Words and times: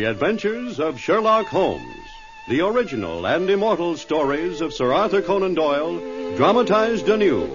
The 0.00 0.06
Adventures 0.06 0.80
of 0.80 0.98
Sherlock 0.98 1.48
Holmes. 1.48 2.06
The 2.48 2.62
original 2.62 3.26
and 3.26 3.50
immortal 3.50 3.98
stories 3.98 4.62
of 4.62 4.72
Sir 4.72 4.94
Arthur 4.94 5.20
Conan 5.20 5.52
Doyle, 5.52 5.98
dramatized 6.38 7.06
anew, 7.10 7.46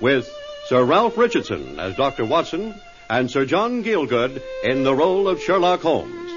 with 0.00 0.26
Sir 0.68 0.82
Ralph 0.82 1.18
Richardson 1.18 1.78
as 1.78 1.94
Dr. 1.96 2.24
Watson 2.24 2.74
and 3.10 3.30
Sir 3.30 3.44
John 3.44 3.84
Gielgud 3.84 4.40
in 4.64 4.82
the 4.82 4.94
role 4.94 5.28
of 5.28 5.42
Sherlock 5.42 5.82
Holmes. 5.82 6.29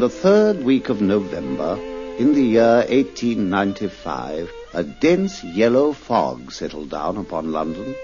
The 0.00 0.08
third 0.08 0.64
week 0.64 0.88
of 0.88 1.02
November, 1.02 1.74
in 2.16 2.32
the 2.32 2.42
year 2.42 2.76
1895, 2.88 4.50
a 4.72 4.82
dense 4.82 5.44
yellow 5.44 5.92
fog 5.92 6.52
settled 6.52 6.88
down 6.88 7.18
upon 7.18 7.52
London. 7.52 7.94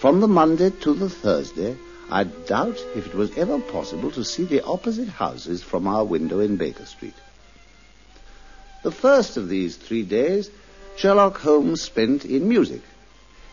From 0.00 0.18
the 0.18 0.26
Monday 0.26 0.70
to 0.70 0.92
the 0.92 1.08
Thursday, 1.08 1.76
I 2.10 2.24
doubt 2.24 2.84
if 2.96 3.06
it 3.06 3.14
was 3.14 3.38
ever 3.38 3.60
possible 3.60 4.10
to 4.10 4.24
see 4.24 4.42
the 4.42 4.64
opposite 4.64 5.06
houses 5.06 5.62
from 5.62 5.86
our 5.86 6.04
window 6.04 6.40
in 6.40 6.56
Baker 6.56 6.84
Street. 6.84 7.14
The 8.82 8.90
first 8.90 9.36
of 9.36 9.48
these 9.48 9.76
three 9.76 10.02
days, 10.02 10.50
Sherlock 10.96 11.38
Holmes 11.38 11.80
spent 11.80 12.24
in 12.24 12.48
music 12.48 12.82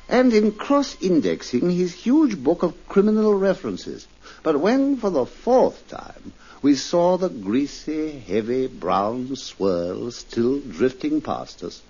and 0.10 0.34
in 0.34 0.54
cross-indexing 0.54 1.70
his 1.70 1.94
huge 1.94 2.44
book 2.44 2.64
of 2.64 2.88
criminal 2.88 3.36
references. 3.36 4.08
But 4.42 4.60
when, 4.60 4.98
for 4.98 5.12
the 5.12 5.28
fourth 5.28 5.88
time, 5.90 6.34
we 6.62 6.76
saw 6.76 7.18
the 7.18 7.30
greasy, 7.30 8.20
heavy 8.20 8.68
brown 8.68 9.36
swirl 9.36 10.12
still 10.12 10.60
drifting 10.60 11.22
past 11.22 11.64
us 11.64 11.82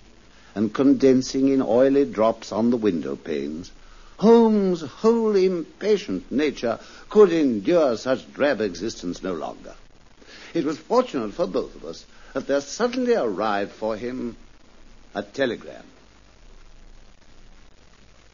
and 0.54 0.72
condensing 0.72 1.48
in 1.48 1.62
oily 1.62 2.04
drops 2.04 2.52
on 2.52 2.70
the 2.70 2.76
window 2.76 3.16
panes, 3.16 3.70
Holmes' 4.18 4.82
whole 4.82 5.34
impatient 5.34 6.30
nature 6.30 6.78
could 7.08 7.32
endure 7.32 7.96
such 7.96 8.32
drab 8.32 8.60
existence 8.60 9.22
no 9.22 9.32
longer. 9.32 9.74
It 10.54 10.64
was 10.64 10.78
fortunate 10.78 11.34
for 11.34 11.46
both 11.46 11.74
of 11.74 11.84
us 11.84 12.04
that 12.34 12.46
there 12.46 12.60
suddenly 12.60 13.14
arrived 13.14 13.72
for 13.72 13.96
him 13.96 14.36
a 15.14 15.22
telegram. 15.22 15.84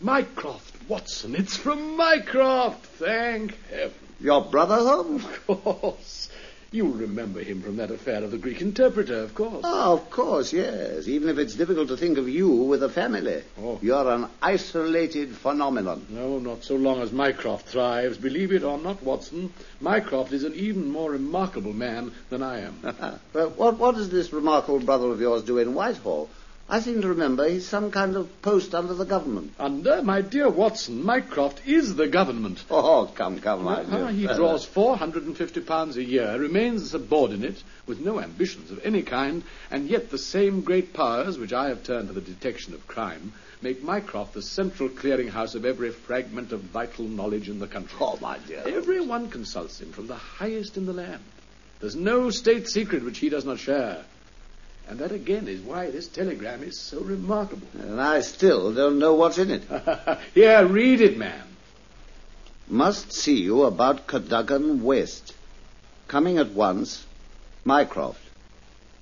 Mycroft, 0.00 0.88
Watson, 0.88 1.34
it's 1.34 1.56
from 1.56 1.96
Mycroft, 1.96 2.84
thank 2.84 3.56
heaven. 3.68 4.07
Your 4.20 4.42
brother, 4.42 4.76
Holmes? 4.76 5.24
Of 5.48 5.62
course. 5.62 6.28
You 6.70 6.92
remember 6.92 7.40
him 7.40 7.62
from 7.62 7.76
that 7.76 7.90
affair 7.90 8.22
of 8.22 8.30
the 8.30 8.36
Greek 8.36 8.60
interpreter, 8.60 9.22
of 9.22 9.34
course. 9.34 9.62
Oh, 9.64 9.94
of 9.94 10.10
course, 10.10 10.52
yes. 10.52 11.08
Even 11.08 11.30
if 11.30 11.38
it's 11.38 11.54
difficult 11.54 11.88
to 11.88 11.96
think 11.96 12.18
of 12.18 12.28
you 12.28 12.50
with 12.50 12.82
a 12.82 12.90
family. 12.90 13.42
Oh. 13.58 13.78
You're 13.80 14.06
an 14.10 14.28
isolated 14.42 15.34
phenomenon. 15.34 16.04
No, 16.10 16.38
not 16.38 16.64
so 16.64 16.76
long 16.76 17.00
as 17.00 17.10
Mycroft 17.10 17.68
thrives. 17.68 18.18
Believe 18.18 18.52
it 18.52 18.64
or 18.64 18.76
not, 18.76 19.02
Watson, 19.02 19.50
Mycroft 19.80 20.32
is 20.32 20.44
an 20.44 20.54
even 20.56 20.90
more 20.90 21.12
remarkable 21.12 21.72
man 21.72 22.12
than 22.28 22.42
I 22.42 22.60
am. 22.60 22.74
Well, 23.32 23.50
what, 23.50 23.78
what 23.78 23.94
does 23.94 24.10
this 24.10 24.32
remarkable 24.32 24.80
brother 24.80 25.06
of 25.06 25.20
yours 25.20 25.44
do 25.44 25.58
in 25.58 25.74
Whitehall? 25.74 26.28
I 26.70 26.80
seem 26.80 27.00
to 27.00 27.08
remember 27.08 27.48
he's 27.48 27.66
some 27.66 27.90
kind 27.90 28.14
of 28.14 28.42
post 28.42 28.74
under 28.74 28.92
the 28.92 29.06
government. 29.06 29.52
Under, 29.58 30.02
my 30.02 30.20
dear 30.20 30.50
Watson, 30.50 31.02
Mycroft 31.02 31.66
is 31.66 31.96
the 31.96 32.08
government. 32.08 32.62
Oh, 32.70 33.10
come, 33.14 33.38
come, 33.40 33.64
my 33.64 33.84
dear 33.84 34.04
Ah, 34.04 34.08
he 34.08 34.26
fellow. 34.26 34.36
draws 34.36 34.66
four 34.66 34.96
hundred 34.98 35.24
and 35.24 35.34
fifty 35.34 35.60
pounds 35.60 35.96
a 35.96 36.04
year, 36.04 36.36
remains 36.38 36.82
a 36.82 36.86
subordinate, 36.88 37.62
with 37.86 38.00
no 38.00 38.20
ambitions 38.20 38.70
of 38.70 38.84
any 38.84 39.00
kind, 39.02 39.44
and 39.70 39.88
yet 39.88 40.10
the 40.10 40.18
same 40.18 40.60
great 40.60 40.92
powers 40.92 41.38
which 41.38 41.54
I 41.54 41.68
have 41.68 41.84
turned 41.84 42.08
to 42.08 42.14
the 42.14 42.20
detection 42.20 42.74
of 42.74 42.86
crime 42.86 43.32
make 43.62 43.82
Mycroft 43.82 44.34
the 44.34 44.42
central 44.42 44.88
clearinghouse 44.88 45.54
of 45.56 45.64
every 45.64 45.90
fragment 45.90 46.52
of 46.52 46.60
vital 46.60 47.06
knowledge 47.08 47.48
in 47.48 47.58
the 47.58 47.66
country. 47.66 47.96
Oh, 48.00 48.16
my 48.20 48.38
dear. 48.46 48.62
Everyone 48.66 49.30
consults 49.30 49.80
him, 49.80 49.90
from 49.92 50.06
the 50.06 50.14
highest 50.14 50.76
in 50.76 50.84
the 50.86 50.92
land. 50.92 51.22
There's 51.80 51.96
no 51.96 52.30
state 52.30 52.68
secret 52.68 53.02
which 53.04 53.18
he 53.18 53.30
does 53.30 53.44
not 53.44 53.58
share. 53.58 54.04
And 54.88 54.98
that 55.00 55.12
again 55.12 55.48
is 55.48 55.60
why 55.60 55.90
this 55.90 56.08
telegram 56.08 56.62
is 56.62 56.78
so 56.78 57.00
remarkable. 57.00 57.68
And 57.78 58.00
I 58.00 58.20
still 58.20 58.72
don't 58.72 58.98
know 58.98 59.14
what's 59.14 59.38
in 59.38 59.50
it. 59.50 59.62
Here, 60.34 60.64
read 60.66 61.02
it, 61.02 61.18
man. 61.18 61.42
Must 62.68 63.12
see 63.12 63.36
you 63.36 63.64
about 63.64 64.06
Cadogan 64.06 64.82
West. 64.82 65.34
Coming 66.06 66.38
at 66.38 66.50
once, 66.52 67.04
Mycroft. 67.64 68.20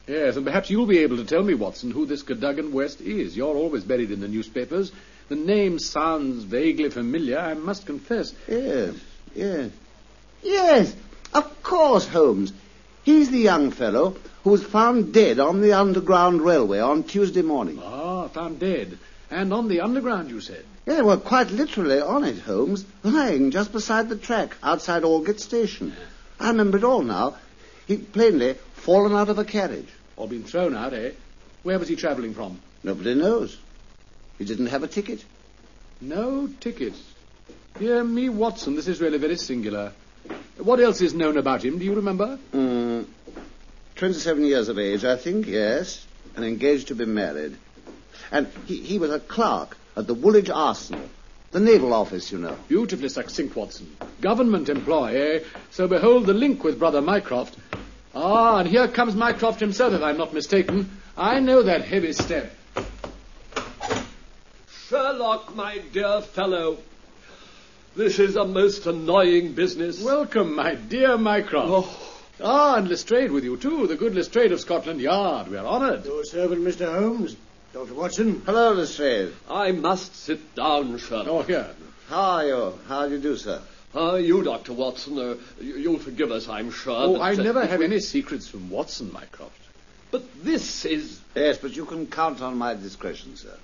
Yes, 0.09 0.37
and 0.37 0.45
perhaps 0.45 0.71
you'll 0.71 0.87
be 0.87 0.99
able 0.99 1.17
to 1.17 1.25
tell 1.25 1.43
me, 1.43 1.55
Watson, 1.55 1.91
who 1.91 2.07
this 2.07 2.23
Cadogan 2.23 2.73
West 2.73 3.01
is. 3.01 3.37
You're 3.37 3.57
always 3.57 3.85
buried 3.85 4.11
in 4.11 4.21
the 4.21 4.29
newspapers. 4.29 4.93
The 5.29 5.37
name 5.37 5.79
sounds 5.79 6.45
vaguely 6.45 6.91
familiar, 6.91 7.39
I 7.39 7.55
must 7.55 7.87
confess. 7.87 8.33
Yes, 8.49 8.95
yes. 9.35 9.71
Yes, 10.43 10.95
of 11.35 11.63
course, 11.63 12.07
Holmes. 12.07 12.53
He's 13.07 13.31
the 13.31 13.39
young 13.39 13.71
fellow 13.71 14.17
who 14.43 14.51
was 14.51 14.65
found 14.65 15.15
dead 15.15 15.39
on 15.39 15.61
the 15.61 15.75
Underground 15.75 16.43
Railway 16.43 16.81
on 16.81 17.05
Tuesday 17.05 17.43
morning. 17.43 17.81
Ah, 17.81 18.27
found 18.27 18.59
dead. 18.59 18.99
And 19.31 19.53
on 19.53 19.69
the 19.69 19.83
underground, 19.83 20.29
you 20.29 20.41
said. 20.41 20.65
Yeah, 20.87 21.03
well, 21.03 21.19
quite 21.19 21.53
literally 21.53 22.01
on 22.01 22.25
it, 22.25 22.41
Holmes, 22.41 22.85
lying 23.05 23.53
just 23.53 23.71
beside 23.71 24.09
the 24.09 24.17
track 24.17 24.57
outside 24.61 25.05
Aldgate 25.05 25.39
Station. 25.39 25.93
I 26.41 26.49
remember 26.49 26.79
it 26.79 26.83
all 26.83 27.03
now. 27.03 27.37
He'd 27.87 28.13
plainly 28.13 28.55
fallen 28.75 29.13
out 29.13 29.29
of 29.29 29.39
a 29.39 29.45
carriage. 29.45 29.89
Or 30.17 30.27
been 30.27 30.43
thrown 30.43 30.75
out, 30.75 30.93
eh? 30.93 31.13
Where 31.63 31.79
was 31.79 31.87
he 31.87 31.95
travelling 31.95 32.35
from? 32.35 32.61
Nobody 32.83 33.15
knows. 33.15 33.57
He 34.37 34.45
didn't 34.45 34.67
have 34.67 34.83
a 34.83 34.89
ticket. 34.89 35.25
No 36.01 36.49
ticket. 36.59 36.95
Dear 37.79 38.03
me, 38.03 38.31
Watson, 38.31 38.75
this 38.75 38.89
is 38.89 39.01
really 39.01 39.19
very 39.19 39.37
singular. 39.37 39.93
What 40.59 40.81
else 40.81 41.01
is 41.03 41.15
known 41.15 41.37
about 41.37 41.65
him? 41.65 41.79
Do 41.79 41.85
you 41.85 41.95
remember? 41.95 42.39
Mm, 42.53 42.86
27 43.97 44.45
years 44.45 44.69
of 44.69 44.79
age, 44.79 45.05
I 45.05 45.17
think, 45.17 45.47
yes. 45.47 46.07
And 46.37 46.45
engaged 46.45 46.89
to 46.89 46.95
be 46.95 47.07
married. 47.07 47.57
And 48.31 48.47
he, 48.67 48.77
he 48.77 48.99
was 48.99 49.11
a 49.11 49.19
clerk 49.19 49.77
at 49.97 50.07
the 50.07 50.15
Woolwich 50.15 50.51
Arsenal. 50.51 51.09
The 51.53 51.61
naval 51.61 51.95
office, 51.95 52.31
you 52.31 52.39
know. 52.39 52.57
Beautifully 52.69 53.09
succinct, 53.09 53.57
Watson. 53.57 53.97
Government 54.21 54.69
employee. 54.69 55.43
So 55.71 55.89
behold 55.89 56.27
the 56.27 56.35
link 56.35 56.63
with 56.63 56.79
Brother 56.79 57.01
Mycroft. 57.01 57.57
Ah, 58.15 58.59
and 58.59 58.69
here 58.69 58.89
comes 58.89 59.15
Mycroft 59.15 59.61
himself, 59.61 59.95
if 59.95 60.03
I'm 60.03 60.19
not 60.19 60.35
mistaken. 60.35 61.01
I 61.17 61.41
know 61.41 61.63
that 61.63 61.83
heavy 61.83 62.13
step. 62.13 62.55
Sherlock, 64.89 65.57
my 65.57 65.79
dear 65.93 66.21
fellow, 66.21 66.79
this 67.95 68.19
is 68.19 68.37
a 68.37 68.45
most 68.45 68.87
annoying 68.87 69.55
business. 69.55 70.03
Welcome, 70.03 70.55
my 70.55 70.75
dear 70.75 71.17
Mycroft. 71.17 71.71
Oh. 71.71 72.16
Ah, 72.43 72.77
and 72.77 72.89
Lestrade 72.89 73.31
with 73.31 73.45
you, 73.45 73.57
too. 73.57 73.87
The 73.87 73.97
good 73.97 74.15
Lestrade 74.15 74.53
of 74.53 74.61
Scotland 74.61 75.01
Yard. 75.01 75.49
We 75.49 75.57
are 75.57 75.67
honoured. 75.67 76.05
Your 76.05 76.25
servant, 76.25 76.63
Mr. 76.63 76.87
Holmes. 76.93 77.37
Dr. 77.73 77.95
Watson. 77.95 78.43
Hello, 78.45 78.73
Lestrade. 78.73 79.33
I 79.51 79.73
must 79.73 80.15
sit 80.15 80.55
down, 80.55 80.97
Sherlock. 80.99 81.27
Oh, 81.29 81.43
here. 81.43 81.69
How 82.09 82.21
are 82.21 82.47
you? 82.47 82.79
How 82.89 83.09
do 83.09 83.15
you 83.17 83.21
do, 83.21 83.37
sir? 83.37 83.61
Ah, 83.95 84.17
you, 84.17 84.43
Dr. 84.43 84.75
Watson, 84.75 85.19
uh, 85.19 85.35
you, 85.61 85.77
you'll 85.77 85.99
forgive 85.99 86.31
us, 86.31 86.49
I'm 86.49 86.71
sure. 86.71 86.95
Oh, 86.97 87.13
but, 87.15 87.23
I 87.23 87.33
uh, 87.33 87.43
never 87.43 87.63
if 87.63 87.71
have 87.71 87.79
we- 87.81 87.87
any 87.87 88.01
secrets 88.01 88.47
from 88.49 88.69
Watson, 88.71 89.13
Mycroft. 89.13 89.59
But 90.11 90.23
this 90.45 90.85
is 90.85 91.21
Yes, 91.35 91.59
but 91.59 91.75
you 91.77 91.85
can 91.85 92.07
count 92.07 92.41
on 92.41 92.57
my 92.57 92.75
discretion, 92.75 93.37
sir. 93.37 93.57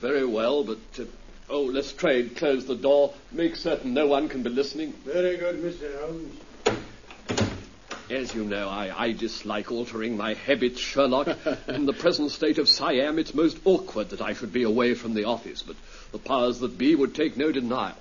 very 0.00 0.24
well, 0.26 0.64
but. 0.64 0.78
Uh, 0.98 1.04
oh, 1.48 1.62
Lestrade, 1.62 2.36
close 2.36 2.66
the 2.66 2.74
door. 2.76 3.14
Make 3.32 3.56
certain 3.56 3.94
no 3.94 4.06
one 4.08 4.28
can 4.28 4.42
be 4.42 4.50
listening. 4.50 4.92
Very 5.04 5.36
good, 5.36 5.56
Mr. 5.62 6.00
Holmes. 6.00 6.38
As 8.10 8.34
you 8.34 8.42
know, 8.42 8.70
I, 8.70 9.04
I 9.04 9.12
dislike 9.12 9.70
altering 9.70 10.16
my 10.16 10.32
habits, 10.32 10.80
Sherlock. 10.80 11.28
In 11.68 11.84
the 11.84 11.92
present 11.92 12.30
state 12.30 12.56
of 12.56 12.68
Siam, 12.68 13.18
it's 13.18 13.34
most 13.34 13.58
awkward 13.66 14.10
that 14.10 14.22
I 14.22 14.32
should 14.32 14.52
be 14.52 14.62
away 14.62 14.94
from 14.94 15.12
the 15.12 15.24
office, 15.24 15.62
but 15.62 15.76
the 16.12 16.18
powers 16.18 16.60
that 16.60 16.78
be 16.78 16.94
would 16.94 17.14
take 17.14 17.36
no 17.36 17.52
denial. 17.52 17.98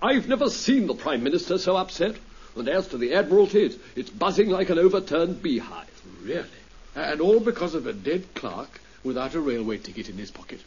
I've 0.00 0.28
never 0.28 0.48
seen 0.48 0.86
the 0.86 0.94
Prime 0.94 1.22
Minister 1.22 1.58
so 1.58 1.76
upset, 1.76 2.16
and 2.56 2.68
as 2.68 2.88
to 2.88 2.96
the 2.96 3.14
Admiralty, 3.14 3.64
it's, 3.64 3.76
it's 3.94 4.10
buzzing 4.10 4.48
like 4.48 4.70
an 4.70 4.78
overturned 4.78 5.42
beehive. 5.42 5.90
Really? 6.22 6.48
And 6.94 7.20
all 7.20 7.40
because 7.40 7.74
of 7.74 7.86
a 7.86 7.92
dead 7.92 8.34
clerk 8.34 8.80
without 9.02 9.34
a 9.34 9.40
railway 9.40 9.76
ticket 9.76 10.08
in 10.08 10.16
his 10.16 10.30
pocket. 10.30 10.60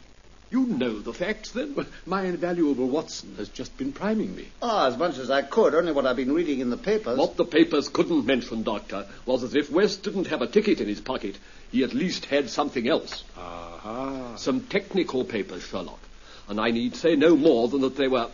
You 0.50 0.64
know 0.64 0.98
the 0.98 1.12
facts, 1.12 1.50
then? 1.50 1.76
My 2.06 2.24
invaluable 2.24 2.88
Watson 2.88 3.34
has 3.36 3.50
just 3.50 3.76
been 3.76 3.92
priming 3.92 4.34
me. 4.34 4.48
Ah, 4.62 4.86
as 4.86 4.96
much 4.96 5.18
as 5.18 5.30
I 5.30 5.42
could, 5.42 5.74
only 5.74 5.92
what 5.92 6.06
I've 6.06 6.16
been 6.16 6.32
reading 6.32 6.60
in 6.60 6.70
the 6.70 6.78
papers. 6.78 7.18
What 7.18 7.36
the 7.36 7.44
papers 7.44 7.90
couldn't 7.90 8.24
mention, 8.24 8.62
Doctor, 8.62 9.06
was 9.26 9.42
that 9.42 9.54
if 9.58 9.70
West 9.70 10.04
didn't 10.04 10.28
have 10.28 10.40
a 10.40 10.46
ticket 10.46 10.80
in 10.80 10.88
his 10.88 11.02
pocket, 11.02 11.36
he 11.70 11.84
at 11.84 11.92
least 11.92 12.24
had 12.24 12.48
something 12.48 12.88
else. 12.88 13.24
Aha. 13.36 14.36
Some 14.36 14.62
technical 14.62 15.24
papers, 15.24 15.64
Sherlock. 15.64 16.00
And 16.48 16.58
I 16.58 16.70
need 16.70 16.96
say 16.96 17.14
no 17.14 17.36
more 17.36 17.68
than 17.68 17.82
that 17.82 17.96
they 17.96 18.08
were. 18.08 18.30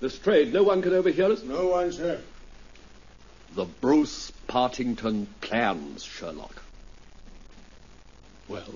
Lestrade, 0.00 0.54
no 0.54 0.62
one 0.62 0.80
can 0.80 0.94
overhear 0.94 1.30
us? 1.30 1.42
No 1.42 1.68
one, 1.68 1.92
sir. 1.92 2.20
The 3.54 3.66
Bruce 3.66 4.32
Partington 4.46 5.26
plans, 5.42 6.02
Sherlock. 6.02 6.62
Well, 8.48 8.72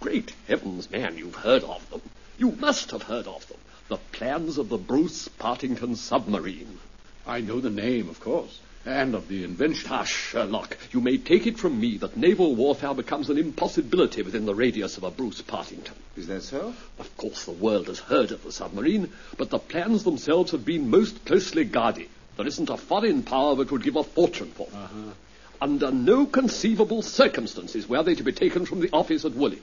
Great 0.00 0.32
heavens, 0.46 0.90
man, 0.90 1.18
you've 1.18 1.34
heard 1.34 1.64
of 1.64 1.90
them. 1.90 2.00
You 2.38 2.52
must 2.52 2.92
have 2.92 3.02
heard 3.02 3.26
of 3.26 3.46
them. 3.48 3.58
The 3.88 3.96
plans 4.12 4.56
of 4.56 4.68
the 4.68 4.78
Bruce 4.78 5.26
Partington 5.26 5.96
submarine. 5.96 6.78
I 7.26 7.40
know 7.40 7.60
the 7.60 7.68
name, 7.68 8.08
of 8.08 8.20
course, 8.20 8.60
and 8.86 9.16
of 9.16 9.26
the 9.26 9.42
invention. 9.42 9.88
Hush, 9.88 10.30
Sherlock. 10.30 10.78
You 10.92 11.00
may 11.00 11.18
take 11.18 11.48
it 11.48 11.58
from 11.58 11.80
me 11.80 11.96
that 11.98 12.16
naval 12.16 12.54
warfare 12.54 12.94
becomes 12.94 13.28
an 13.28 13.38
impossibility 13.38 14.22
within 14.22 14.46
the 14.46 14.54
radius 14.54 14.96
of 14.98 15.02
a 15.02 15.10
Bruce 15.10 15.42
Partington. 15.42 15.96
Is 16.16 16.28
that 16.28 16.42
so? 16.42 16.74
Of 16.98 17.16
course, 17.16 17.44
the 17.44 17.50
world 17.50 17.88
has 17.88 17.98
heard 17.98 18.30
of 18.30 18.44
the 18.44 18.52
submarine, 18.52 19.10
but 19.36 19.50
the 19.50 19.58
plans 19.58 20.04
themselves 20.04 20.52
have 20.52 20.64
been 20.64 20.90
most 20.90 21.24
closely 21.24 21.64
guarded. 21.64 22.08
There 22.36 22.46
isn't 22.46 22.70
a 22.70 22.76
foreign 22.76 23.24
power 23.24 23.56
that 23.56 23.72
would 23.72 23.82
give 23.82 23.96
a 23.96 24.04
fortune 24.04 24.52
for 24.52 24.68
them. 24.68 24.80
Uh-huh. 24.80 25.12
Under 25.60 25.90
no 25.90 26.24
conceivable 26.24 27.02
circumstances 27.02 27.88
were 27.88 28.04
they 28.04 28.14
to 28.14 28.22
be 28.22 28.32
taken 28.32 28.64
from 28.64 28.78
the 28.78 28.90
office 28.92 29.24
at 29.24 29.32
Woolwich. 29.34 29.60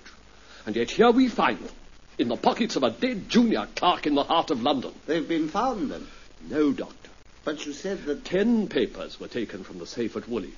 And 0.65 0.75
yet 0.75 0.91
here 0.91 1.11
we 1.11 1.27
find 1.27 1.59
them, 1.59 1.73
in 2.17 2.27
the 2.27 2.37
pockets 2.37 2.75
of 2.75 2.83
a 2.83 2.89
dead 2.89 3.29
junior 3.29 3.67
clerk 3.75 4.07
in 4.07 4.15
the 4.15 4.23
heart 4.23 4.49
of 4.51 4.63
London. 4.63 4.93
They've 5.05 5.27
been 5.27 5.49
found 5.49 5.91
then. 5.91 6.07
No, 6.49 6.71
Doctor. 6.71 7.09
But 7.43 7.65
you 7.65 7.73
said 7.73 8.05
that. 8.05 8.25
Ten 8.25 8.67
papers 8.67 9.19
were 9.19 9.27
taken 9.27 9.63
from 9.63 9.77
the 9.77 9.85
safe 9.85 10.15
at 10.15 10.27
Woolwich, 10.27 10.53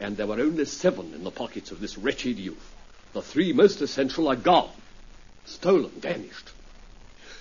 and 0.00 0.16
there 0.16 0.26
were 0.26 0.40
only 0.40 0.64
seven 0.64 1.14
in 1.14 1.22
the 1.22 1.30
pockets 1.30 1.70
of 1.70 1.80
this 1.80 1.96
wretched 1.96 2.38
youth. 2.38 2.74
The 3.12 3.22
three 3.22 3.52
most 3.52 3.80
essential 3.80 4.28
are 4.28 4.36
gone, 4.36 4.70
stolen, 5.44 5.90
vanished. 5.90 6.50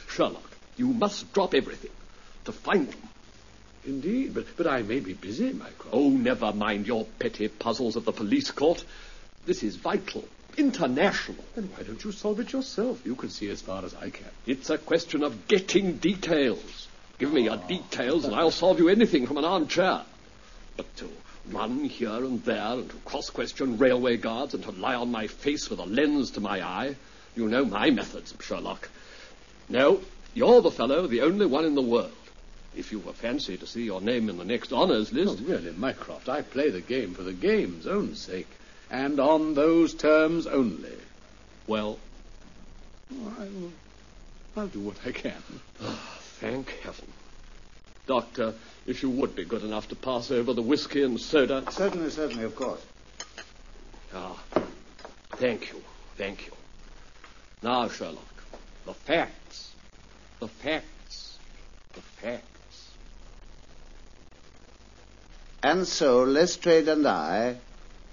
Sherlock, 0.08 0.58
you 0.78 0.88
must 0.88 1.34
drop 1.34 1.56
everything 1.56 1.92
to 2.46 2.52
find 2.52 2.88
them. 2.88 3.10
Indeed, 3.86 4.36
but, 4.36 4.46
but 4.58 4.68
I 4.68 4.84
may 4.84 5.00
be 5.00 5.14
busy, 5.14 5.54
Mycroft. 5.54 5.90
Oh, 5.92 6.10
never 6.10 6.54
mind 6.54 6.86
your 6.86 7.06
petty 7.18 7.48
puzzles 7.48 7.96
of 7.96 8.06
the 8.06 8.12
police 8.12 8.52
court. 8.52 8.84
This 9.46 9.64
is 9.64 9.76
vital, 9.76 10.24
international. 10.58 11.44
Then 11.56 11.70
why 11.76 11.84
don't 11.84 12.04
you 12.04 12.12
solve 12.12 12.40
it 12.40 12.54
yourself? 12.54 13.06
You 13.06 13.16
can 13.16 13.30
see 13.30 13.50
as 13.50 13.62
far 13.62 13.84
as 13.86 13.94
I 13.96 14.10
can. 14.10 14.28
It's 14.46 14.70
a 14.70 14.78
question 14.78 15.24
of 15.24 15.48
getting 15.48 15.98
details. 15.98 16.88
Give 17.20 17.32
me 17.32 17.44
your 17.44 17.58
details, 17.58 18.26
and 18.26 18.36
I'll 18.36 18.52
solve 18.52 18.80
you 18.80 18.90
anything 18.90 19.28
from 19.28 19.38
an 19.38 19.46
armchair. 19.46 20.02
But 20.78 20.96
to 20.98 21.10
run 21.52 21.84
here 21.84 22.16
and 22.16 22.44
there, 22.44 22.74
and 22.74 22.90
to 22.90 22.96
cross-question 23.06 23.78
railway 23.78 24.18
guards, 24.18 24.54
and 24.54 24.64
to 24.64 24.72
lie 24.72 24.96
on 24.96 25.12
my 25.12 25.28
face 25.28 25.70
with 25.70 25.80
a 25.80 25.86
lens 25.86 26.32
to 26.32 26.42
my 26.42 26.66
eye, 26.66 26.96
you 27.36 27.48
know 27.48 27.66
my 27.66 27.90
methods, 27.90 28.34
Sherlock. 28.40 28.90
No, 29.70 30.02
you're 30.34 30.62
the 30.62 30.72
fellow, 30.72 31.08
the 31.08 31.22
only 31.22 31.46
one 31.46 31.66
in 31.66 31.76
the 31.76 31.82
world. 31.82 32.12
If 32.76 32.92
you 32.92 33.00
were 33.00 33.14
fancy 33.14 33.58
to 33.58 33.68
see 33.68 33.84
your 33.84 34.02
name 34.02 34.30
in 34.30 34.38
the 34.38 34.46
next 34.46 34.72
honours 34.72 35.12
list. 35.12 35.40
Oh, 35.42 35.46
really, 35.46 35.72
Mycroft, 35.72 36.30
I 36.30 36.42
play 36.42 36.70
the 36.70 36.82
game 36.82 37.14
for 37.14 37.24
the 37.24 37.34
game's 37.34 37.86
own 37.86 38.16
sake, 38.16 38.48
and 38.92 39.20
on 39.22 39.54
those 39.54 39.94
terms 39.94 40.46
only. 40.46 40.92
well, 41.66 41.98
I'll, 43.40 43.72
I'll 44.58 44.68
do 44.68 44.82
what 44.82 44.98
I 45.06 45.12
can. 45.12 45.42
thank 46.40 46.70
heaven. 46.84 47.08
Doctor, 48.06 48.54
if 48.86 49.02
you 49.02 49.10
would 49.10 49.36
be 49.36 49.46
good 49.46 49.64
enough 49.64 49.88
to 49.90 49.96
pass 49.96 50.30
over 50.32 50.54
the 50.54 50.62
whiskey 50.62 51.04
and 51.04 51.20
soda. 51.20 51.64
Certainly, 51.72 52.10
certainly, 52.10 52.44
of 52.44 52.56
course. 52.56 52.86
Ah, 54.14 54.38
thank 55.38 55.72
you, 55.72 55.82
thank 56.18 56.46
you. 56.46 56.52
Now, 57.64 57.88
Sherlock, 57.88 58.44
the 58.86 58.94
facts, 58.94 59.72
the 60.40 60.50
facts, 60.50 61.38
the 61.94 62.02
facts. 62.02 62.92
And 65.64 65.88
so 65.88 66.24
Lestrade 66.24 66.90
and 66.90 67.08
I, 67.08 67.56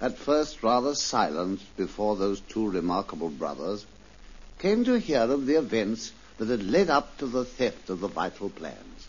at 0.01 0.17
first 0.17 0.63
rather 0.63 0.95
silent 0.95 1.59
before 1.75 2.15
those 2.15 2.39
two 2.39 2.69
remarkable 2.69 3.29
brothers, 3.29 3.85
came 4.59 4.83
to 4.85 4.99
hear 4.99 5.21
of 5.21 5.45
the 5.45 5.57
events 5.57 6.11
that 6.37 6.47
had 6.47 6.63
led 6.63 6.89
up 6.89 7.17
to 7.17 7.25
the 7.25 7.43
theft 7.45 7.89
of 7.89 7.99
the 7.99 8.07
vital 8.07 8.49
plans. 8.49 9.07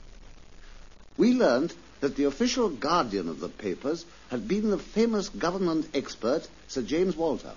We 1.16 1.32
learned 1.32 1.72
that 2.00 2.16
the 2.16 2.24
official 2.24 2.68
guardian 2.68 3.28
of 3.28 3.40
the 3.40 3.48
papers 3.48 4.04
had 4.30 4.48
been 4.48 4.70
the 4.70 4.78
famous 4.78 5.28
government 5.28 5.86
expert, 5.94 6.48
Sir 6.68 6.82
James 6.82 7.16
Walter. 7.16 7.52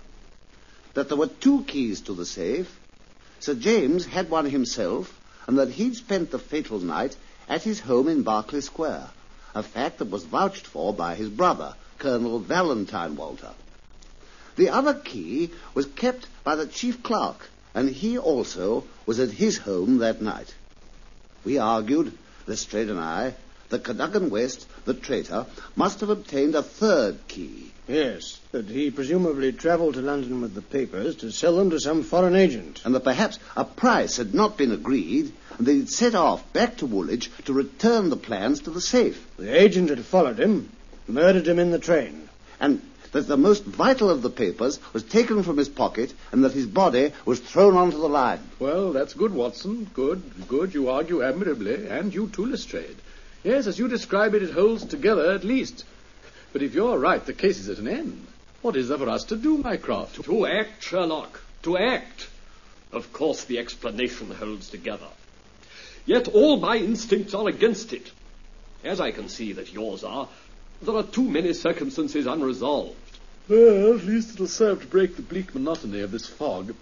That 0.93 1.07
there 1.07 1.17
were 1.17 1.27
two 1.27 1.63
keys 1.63 2.01
to 2.01 2.13
the 2.13 2.25
safe. 2.25 2.79
Sir 3.39 3.55
James 3.55 4.05
had 4.05 4.29
one 4.29 4.45
himself, 4.45 5.19
and 5.47 5.57
that 5.57 5.69
he'd 5.69 5.95
spent 5.95 6.31
the 6.31 6.39
fatal 6.39 6.79
night 6.79 7.15
at 7.49 7.63
his 7.63 7.79
home 7.79 8.07
in 8.07 8.23
Berkeley 8.23 8.61
Square, 8.61 9.09
a 9.55 9.63
fact 9.63 9.99
that 9.99 10.09
was 10.09 10.23
vouched 10.23 10.67
for 10.67 10.93
by 10.93 11.15
his 11.15 11.29
brother, 11.29 11.75
Colonel 12.03 12.39
Valentine 12.39 13.15
Walter. 13.15 13.51
The 14.57 14.67
other 14.67 14.93
key 14.93 15.51
was 15.73 15.85
kept 15.85 16.27
by 16.43 16.57
the 16.57 16.67
chief 16.67 17.01
clerk, 17.01 17.49
and 17.73 17.89
he 17.89 18.17
also 18.17 18.83
was 19.05 19.21
at 19.21 19.31
his 19.31 19.59
home 19.59 19.99
that 19.99 20.21
night. 20.21 20.53
We 21.45 21.59
argued, 21.59 22.11
Lestrade 22.45 22.89
and 22.89 22.99
I, 22.99 23.35
that 23.69 23.85
Cadogan 23.85 24.29
West, 24.29 24.67
the 24.83 24.93
traitor, 24.93 25.45
must 25.77 26.01
have 26.01 26.09
obtained 26.09 26.55
a 26.55 26.61
third 26.61 27.25
key. 27.29 27.71
Yes, 27.87 28.37
that 28.51 28.65
he 28.65 28.91
presumably 28.91 29.53
travelled 29.53 29.93
to 29.93 30.01
London 30.01 30.41
with 30.41 30.55
the 30.55 30.61
papers 30.61 31.15
to 31.15 31.31
sell 31.31 31.55
them 31.55 31.69
to 31.69 31.79
some 31.79 32.03
foreign 32.03 32.35
agent. 32.35 32.81
and 32.83 32.93
that 32.95 33.05
perhaps 33.05 33.39
a 33.55 33.63
price 33.63 34.17
had 34.17 34.33
not 34.33 34.57
been 34.57 34.73
agreed, 34.73 35.31
and 35.57 35.65
they'd 35.65 35.89
set 35.89 36.15
off 36.15 36.51
back 36.51 36.75
to 36.75 36.85
Woolwich 36.85 37.31
to 37.45 37.53
return 37.53 38.09
the 38.09 38.17
plans 38.17 38.59
to 38.63 38.71
the 38.71 38.81
safe, 38.81 39.25
The 39.37 39.57
agent 39.57 39.87
had 39.87 40.03
followed 40.03 40.37
him, 40.37 40.69
murdered 41.07 41.47
him 41.47 41.59
in 41.59 41.71
the 41.71 41.79
train. 41.79 42.29
and 42.59 42.81
that 43.13 43.27
the 43.27 43.37
most 43.37 43.63
vital 43.63 44.09
of 44.09 44.21
the 44.21 44.29
papers 44.29 44.79
was 44.91 45.03
taken 45.03 45.43
from 45.43 45.57
his 45.57 45.69
pocket, 45.69 46.13
and 46.31 46.43
that 46.43 46.51
his 46.51 46.65
body 46.65 47.11
was 47.25 47.39
thrown 47.39 47.75
onto 47.75 47.97
the 47.97 48.09
line. 48.09 48.39
Well, 48.59 48.91
that's 48.91 49.13
good, 49.13 49.33
Watson. 49.33 49.89
Good, 49.93 50.47
good. 50.47 50.73
You 50.73 50.89
argue 50.89 51.23
admirably, 51.23 51.87
and 51.87 52.13
you 52.13 52.27
too, 52.29 52.47
Lestrade. 52.47 52.97
Yes, 53.43 53.67
as 53.67 53.77
you 53.77 53.87
describe 53.87 54.33
it, 54.33 54.43
it 54.43 54.51
holds 54.51 54.85
together 54.85 55.31
at 55.31 55.43
least. 55.43 55.85
But 56.51 56.63
if 56.63 56.73
you're 56.73 56.97
right, 56.97 57.23
the 57.23 57.33
case 57.33 57.59
is 57.59 57.69
at 57.69 57.77
an 57.77 57.87
end. 57.87 58.25
What 58.61 58.75
is 58.75 58.87
there 58.87 58.97
for 58.97 59.09
us 59.09 59.25
to 59.25 59.35
do, 59.35 59.57
Mycroft? 59.57 60.23
To 60.23 60.45
act, 60.47 60.83
Sherlock, 60.83 61.39
to 61.63 61.77
act. 61.77 62.29
Of 62.91 63.13
course, 63.13 63.43
the 63.43 63.59
explanation 63.59 64.31
holds 64.31 64.69
together. 64.69 65.07
Yet 66.05 66.29
all 66.29 66.57
my 66.57 66.77
instincts 66.77 67.33
are 67.33 67.47
against 67.47 67.93
it. 67.93 68.11
As 68.83 68.99
I 68.99 69.11
can 69.11 69.29
see 69.29 69.53
that 69.53 69.73
yours 69.73 70.03
are, 70.03 70.27
there 70.85 70.95
are 70.95 71.03
too 71.03 71.23
many 71.23 71.53
circumstances 71.53 72.25
unresolved. 72.25 72.95
Well, 73.49 73.95
at 73.95 74.05
least 74.05 74.33
it'll 74.33 74.47
serve 74.47 74.81
to 74.81 74.87
break 74.87 75.15
the 75.15 75.21
bleak 75.21 75.53
monotony 75.53 76.01
of 76.01 76.11
this 76.11 76.27
fog. 76.27 76.73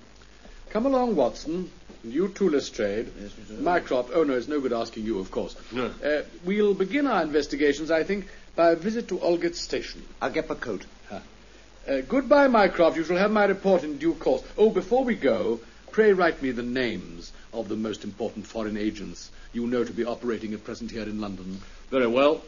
Come 0.69 0.85
along, 0.85 1.15
Watson. 1.15 1.71
And 2.03 2.13
you 2.13 2.29
too, 2.29 2.49
Lestrade. 2.49 3.11
Yes, 3.19 3.31
Mr. 3.33 3.59
Mycroft. 3.59 4.11
Oh, 4.13 4.23
no, 4.23 4.33
it's 4.35 4.47
no 4.47 4.59
good 4.59 4.73
asking 4.73 5.05
you, 5.05 5.19
of 5.19 5.31
course. 5.31 5.55
No. 5.71 5.91
Uh, 6.03 6.23
we'll 6.45 6.73
begin 6.73 7.07
our 7.07 7.23
investigations, 7.23 7.91
I 7.91 8.03
think, 8.03 8.27
by 8.55 8.71
a 8.71 8.75
visit 8.75 9.07
to 9.09 9.19
Aldgate 9.19 9.55
Station. 9.55 10.03
I'll 10.21 10.31
get 10.31 10.49
my 10.49 10.55
coat. 10.55 10.85
Uh, 11.87 12.01
goodbye, 12.07 12.47
Mycroft. 12.47 12.95
You 12.95 13.03
shall 13.03 13.17
have 13.17 13.31
my 13.31 13.45
report 13.45 13.83
in 13.83 13.97
due 13.97 14.13
course. 14.13 14.43
Oh, 14.55 14.69
before 14.69 15.03
we 15.03 15.15
go, 15.15 15.59
pray 15.91 16.13
write 16.13 16.41
me 16.41 16.51
the 16.51 16.61
names 16.61 17.33
of 17.53 17.69
the 17.69 17.75
most 17.75 18.03
important 18.03 18.45
foreign 18.45 18.77
agents 18.77 19.31
you 19.51 19.65
know 19.67 19.83
to 19.83 19.91
be 19.91 20.05
operating 20.05 20.53
at 20.53 20.63
present 20.63 20.91
here 20.91 21.03
in 21.03 21.19
London. 21.19 21.59
Very 21.89 22.07
well. 22.07 22.41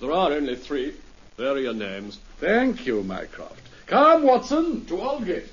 There 0.00 0.12
are 0.12 0.32
only 0.32 0.54
three. 0.54 0.94
There 1.36 1.52
are 1.52 1.58
your 1.58 1.74
names. 1.74 2.20
Thank 2.38 2.86
you, 2.86 3.02
Mycroft. 3.02 3.62
Come, 3.86 4.22
Watson, 4.22 4.84
to 4.86 4.94
Aldgate. 4.94 5.48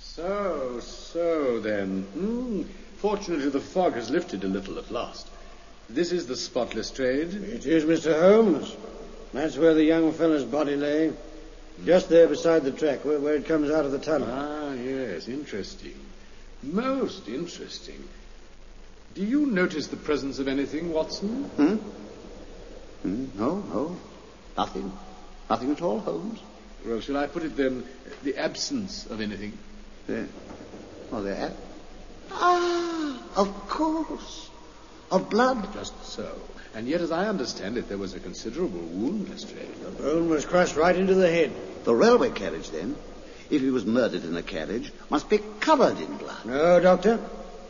So, 0.00 0.80
so 0.80 1.60
then. 1.60 2.02
Hmm. 2.14 2.62
Fortunately, 2.98 3.50
the 3.50 3.60
fog 3.60 3.94
has 3.94 4.10
lifted 4.10 4.42
a 4.42 4.48
little 4.48 4.78
at 4.78 4.90
last. 4.90 5.28
This 5.88 6.12
is 6.12 6.26
the 6.26 6.36
spot 6.36 6.74
Lestrade. 6.74 7.34
It 7.34 7.66
is, 7.66 7.84
Mr. 7.84 8.18
Holmes. 8.18 8.74
That's 9.32 9.56
where 9.56 9.74
the 9.74 9.84
young 9.84 10.12
fellow's 10.12 10.44
body 10.44 10.76
lay. 10.76 11.12
Just 11.84 12.08
there 12.08 12.28
beside 12.28 12.64
the 12.64 12.70
track, 12.70 13.04
where, 13.04 13.18
where 13.18 13.34
it 13.34 13.46
comes 13.46 13.70
out 13.70 13.84
of 13.84 13.92
the 13.92 13.98
tunnel. 13.98 14.28
Ah, 14.30 14.72
yes, 14.74 15.26
interesting. 15.28 15.94
Most 16.62 17.28
interesting. 17.28 18.08
Do 19.14 19.24
you 19.24 19.46
notice 19.46 19.88
the 19.88 19.96
presence 19.96 20.38
of 20.38 20.48
anything, 20.48 20.92
Watson? 20.92 21.44
Hmm? 21.56 21.74
Hmm? 23.02 23.26
No, 23.34 23.56
no. 23.56 23.96
Nothing. 24.56 24.92
Nothing 25.50 25.72
at 25.72 25.82
all, 25.82 25.98
Holmes. 25.98 26.38
Well, 26.86 27.00
shall 27.00 27.16
I 27.16 27.26
put 27.26 27.42
it 27.42 27.56
then, 27.56 27.84
the 28.22 28.36
absence 28.36 29.06
of 29.06 29.20
anything? 29.20 29.56
There. 30.06 30.28
Oh, 31.10 31.22
there. 31.22 31.52
Ah, 32.30 33.22
of 33.36 33.68
course. 33.68 34.50
Of 35.12 35.28
blood. 35.28 35.74
Just 35.74 35.92
so. 36.06 36.26
And 36.74 36.88
yet, 36.88 37.02
as 37.02 37.12
I 37.12 37.26
understand 37.26 37.76
it, 37.76 37.86
there 37.86 37.98
was 37.98 38.14
a 38.14 38.20
considerable 38.20 38.80
wound, 38.80 39.28
Lestrade. 39.28 39.74
The 39.84 39.90
bone 39.90 40.30
was 40.30 40.46
crushed 40.46 40.74
right 40.74 40.96
into 40.96 41.14
the 41.14 41.30
head. 41.30 41.52
The 41.84 41.94
railway 41.94 42.30
carriage, 42.30 42.70
then, 42.70 42.96
if 43.50 43.60
he 43.60 43.68
was 43.68 43.84
murdered 43.84 44.24
in 44.24 44.34
a 44.38 44.42
carriage, 44.42 44.90
must 45.10 45.28
be 45.28 45.38
covered 45.60 46.00
in 46.00 46.16
blood. 46.16 46.46
No, 46.46 46.80
Doctor. 46.80 47.20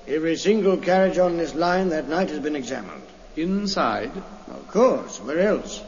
Every 0.07 0.37
single 0.37 0.77
carriage 0.77 1.19
on 1.19 1.37
this 1.37 1.53
line 1.53 1.89
that 1.89 2.09
night 2.09 2.31
has 2.31 2.39
been 2.39 2.55
examined. 2.55 3.03
Inside? 3.35 4.17
Of 4.17 4.69
course. 4.69 5.19
Where 5.21 5.41
else? 5.41 5.83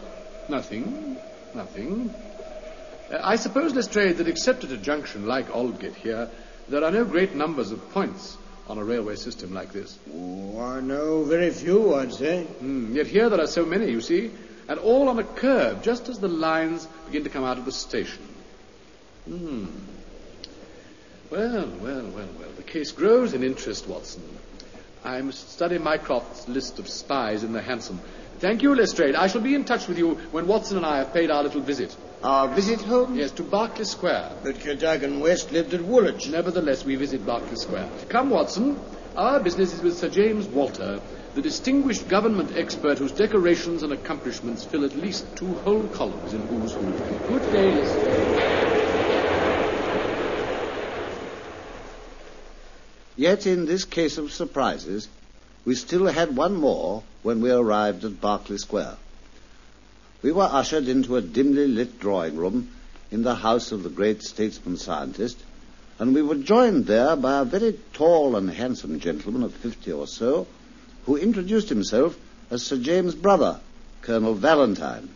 Nothing. 0.49 1.17
Nothing. 1.55 2.13
Uh, 3.13 3.21
I 3.23 3.37
suppose, 3.37 3.75
Lestrade, 3.75 4.17
that 4.17 4.27
except 4.27 4.65
at 4.65 4.73
a 4.73 4.77
junction 4.77 5.27
like 5.27 5.55
Aldgate 5.55 5.95
here, 5.95 6.29
there 6.69 6.83
are 6.83 6.91
no 6.91 7.05
great 7.05 7.37
numbers 7.37 7.71
of 7.71 7.93
points 7.93 8.37
on 8.69 8.79
a 8.79 8.85
railway 8.85 9.17
system 9.17 9.53
like 9.53 9.73
this. 9.73 9.99
Oh, 10.13 10.61
I 10.61 10.81
know 10.81 11.25
very 11.25 11.51
few, 11.51 11.95
I'd 11.95 12.15
say. 12.15 12.47
Mm, 12.63 12.95
yet 12.95 13.07
here 13.07 13.29
there 13.29 13.41
are 13.41 13.47
so 13.47 13.65
many, 13.65 13.91
you 13.91 14.01
see, 14.01 14.31
and 14.69 14.79
all 14.79 15.09
on 15.09 15.19
a 15.19 15.25
curve, 15.25 15.83
just 15.83 16.09
as 16.09 16.19
the 16.19 16.29
lines 16.29 16.87
begin 17.07 17.25
to 17.25 17.31
come 17.31 17.45
out 17.45 17.59
of 17.59 17.65
the 17.65 17.73
station. 17.73 18.23
Hmm. 19.27 19.67
Well, 21.31 21.69
well, 21.81 22.05
well, 22.07 22.29
well. 22.39 22.53
The 22.57 22.63
case 22.63 22.93
grows 22.93 23.35
in 23.35 23.43
interest, 23.43 23.89
Watson. 23.89 24.23
I 25.05 25.21
must 25.21 25.51
study 25.51 25.79
Mycroft's 25.79 26.49
list 26.49 26.79
of 26.79 26.89
spies 26.89 27.45
in 27.45 27.53
the 27.53 27.61
hansom. 27.61 28.01
Thank 28.39 28.63
you, 28.63 28.75
Lestrade. 28.75 29.15
I 29.15 29.27
shall 29.27 29.41
be 29.41 29.55
in 29.55 29.65
touch 29.65 29.87
with 29.87 29.99
you 29.99 30.15
when 30.33 30.47
Watson 30.47 30.77
and 30.77 30.87
I 30.87 30.99
have 30.99 31.13
paid 31.13 31.31
our 31.31 31.43
little 31.43 31.61
visit. 31.61 31.95
Our 32.25 32.49
visit 32.49 32.81
home? 32.81 33.17
Yes, 33.17 33.33
to 33.33 33.43
Berkeley 33.43 33.85
Square. 33.85 34.33
But 34.43 34.59
Cadogan 34.59 35.21
West 35.21 35.53
lived 35.53 35.75
at 35.75 35.83
Woolwich. 35.83 36.27
Nevertheless, 36.27 36.83
we 36.83 36.97
visit 36.97 37.27
Berkeley 37.27 37.57
Square. 37.57 37.87
Come, 38.09 38.31
Watson. 38.31 38.81
Our 39.15 39.41
business 39.41 39.75
is 39.75 39.83
with 39.83 39.99
Sir 39.99 40.09
James 40.09 40.47
Walter, 40.47 41.03
the 41.35 41.43
distinguished 41.43 42.09
government 42.09 42.57
expert 42.57 42.97
whose 42.97 43.13
decorations 43.13 43.83
and 43.83 43.93
accomplishments 43.93 44.65
fill 44.65 44.87
at 44.87 44.97
least 44.97 45.27
two 45.37 45.53
whole 45.67 45.87
columns 45.89 46.33
in 46.33 46.41
Who's 46.41 46.73
Who. 46.73 47.39
Good 47.39 47.53
day, 47.53 47.75
Lestrade. 47.75 48.41
Yet 53.17 53.47
in 53.47 53.67
this 53.67 53.85
case 53.85 54.17
of 54.17 54.33
surprises, 54.33 55.09
we 55.67 55.75
still 55.75 56.07
had 56.07 56.35
one 56.35 56.55
more 56.55 57.03
when 57.23 57.43
we 57.43 57.51
arrived 57.51 58.03
at 58.07 58.19
Berkeley 58.19 58.57
Square. 58.57 58.97
We 60.25 60.33
were 60.33 60.49
ushered 60.51 60.89
into 60.89 61.17
a 61.17 61.21
dimly 61.21 61.69
lit 61.69 62.01
drawing 62.01 62.39
room 62.39 62.71
in 63.11 63.25
the 63.25 63.35
house 63.35 63.73
of 63.73 63.83
the 63.83 63.91
great 63.91 64.23
statesman 64.23 64.79
scientist, 64.79 65.37
and 65.99 66.15
we 66.15 66.23
were 66.23 66.37
joined 66.37 66.87
there 66.87 67.15
by 67.15 67.41
a 67.41 67.45
very 67.45 67.79
tall 67.93 68.35
and 68.35 68.49
handsome 68.49 69.01
gentleman 69.01 69.43
of 69.43 69.53
fifty 69.53 69.93
or 69.93 70.07
so, 70.07 70.47
who 71.05 71.19
introduced 71.19 71.69
himself 71.69 72.17
as 72.51 72.63
Sir 72.63 72.79
James' 72.79 73.15
brother, 73.15 73.61
Colonel 74.01 74.33
Valentine. 74.33 75.11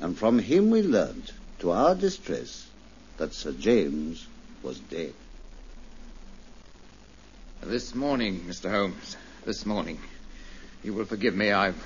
And 0.00 0.16
from 0.16 0.38
him 0.38 0.70
we 0.70 0.82
learnt, 0.82 1.32
to 1.58 1.72
our 1.72 1.96
distress, 1.96 2.68
that 3.16 3.34
Sir 3.34 3.50
James 3.50 4.24
was 4.62 4.78
dead. 4.78 5.14
This 7.60 7.92
morning, 7.92 8.42
Mr. 8.42 8.70
Holmes. 8.70 9.16
This 9.44 9.66
morning. 9.66 9.98
You 10.84 10.94
will 10.94 11.06
forgive 11.06 11.34
me, 11.34 11.50
I've 11.50 11.84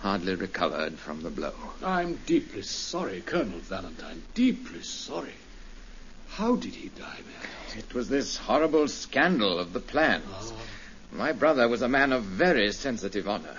hardly 0.00 0.34
recovered 0.34 0.98
from 0.98 1.22
the 1.22 1.30
blow. 1.30 1.52
I'm 1.84 2.18
deeply 2.26 2.62
sorry, 2.62 3.20
Colonel 3.20 3.58
Valentine. 3.60 4.22
Deeply 4.34 4.82
sorry. 4.82 5.34
How 6.30 6.56
did 6.56 6.74
he 6.74 6.88
die, 6.88 7.18
man? 7.26 7.78
It 7.78 7.94
was 7.94 8.08
this 8.08 8.36
horrible 8.36 8.88
scandal 8.88 9.58
of 9.58 9.72
the 9.72 9.80
plans. 9.80 10.24
Ah. 10.32 10.52
My 11.12 11.32
brother 11.32 11.68
was 11.68 11.82
a 11.82 11.88
man 11.88 12.12
of 12.12 12.24
very 12.24 12.72
sensitive 12.72 13.28
honor. 13.28 13.56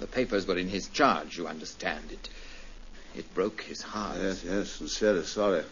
The 0.00 0.06
papers 0.06 0.46
were 0.46 0.58
in 0.58 0.68
his 0.68 0.88
charge, 0.88 1.38
you 1.38 1.46
understand. 1.46 2.10
It 2.10 2.28
it 3.16 3.34
broke 3.34 3.62
his 3.62 3.80
heart. 3.80 4.18
Yes, 4.20 4.44
yes, 4.44 4.70
sincerely 4.70 5.24
sorry. 5.24 5.62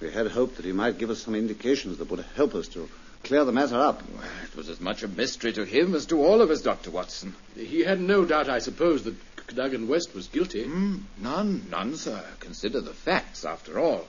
We 0.00 0.10
had 0.10 0.26
hoped 0.26 0.56
that 0.56 0.66
he 0.66 0.72
might 0.72 0.98
give 0.98 1.08
us 1.08 1.22
some 1.22 1.34
indications 1.34 1.96
that 1.98 2.10
would 2.10 2.24
help 2.36 2.54
us 2.54 2.68
to 2.68 2.88
clear 3.24 3.44
the 3.44 3.52
matter 3.52 3.80
up. 3.80 4.02
Well, 4.14 4.24
it 4.44 4.54
was 4.54 4.68
as 4.68 4.78
much 4.78 5.02
a 5.02 5.08
mystery 5.08 5.54
to 5.54 5.64
him 5.64 5.94
as 5.94 6.04
to 6.06 6.22
all 6.22 6.42
of 6.42 6.50
us, 6.50 6.60
Dr. 6.60 6.90
Watson. 6.90 7.34
He 7.56 7.82
had 7.82 7.98
no 7.98 8.26
doubt, 8.26 8.50
I 8.50 8.58
suppose, 8.58 9.04
that 9.04 9.14
Cadogan 9.46 9.88
West 9.88 10.14
was 10.14 10.26
guilty. 10.26 10.64
Mm, 10.64 11.02
none, 11.18 11.66
none, 11.70 11.96
sir. 11.96 12.22
Consider 12.40 12.80
the 12.80 12.92
facts, 12.92 13.44
after 13.44 13.78
all. 13.78 14.06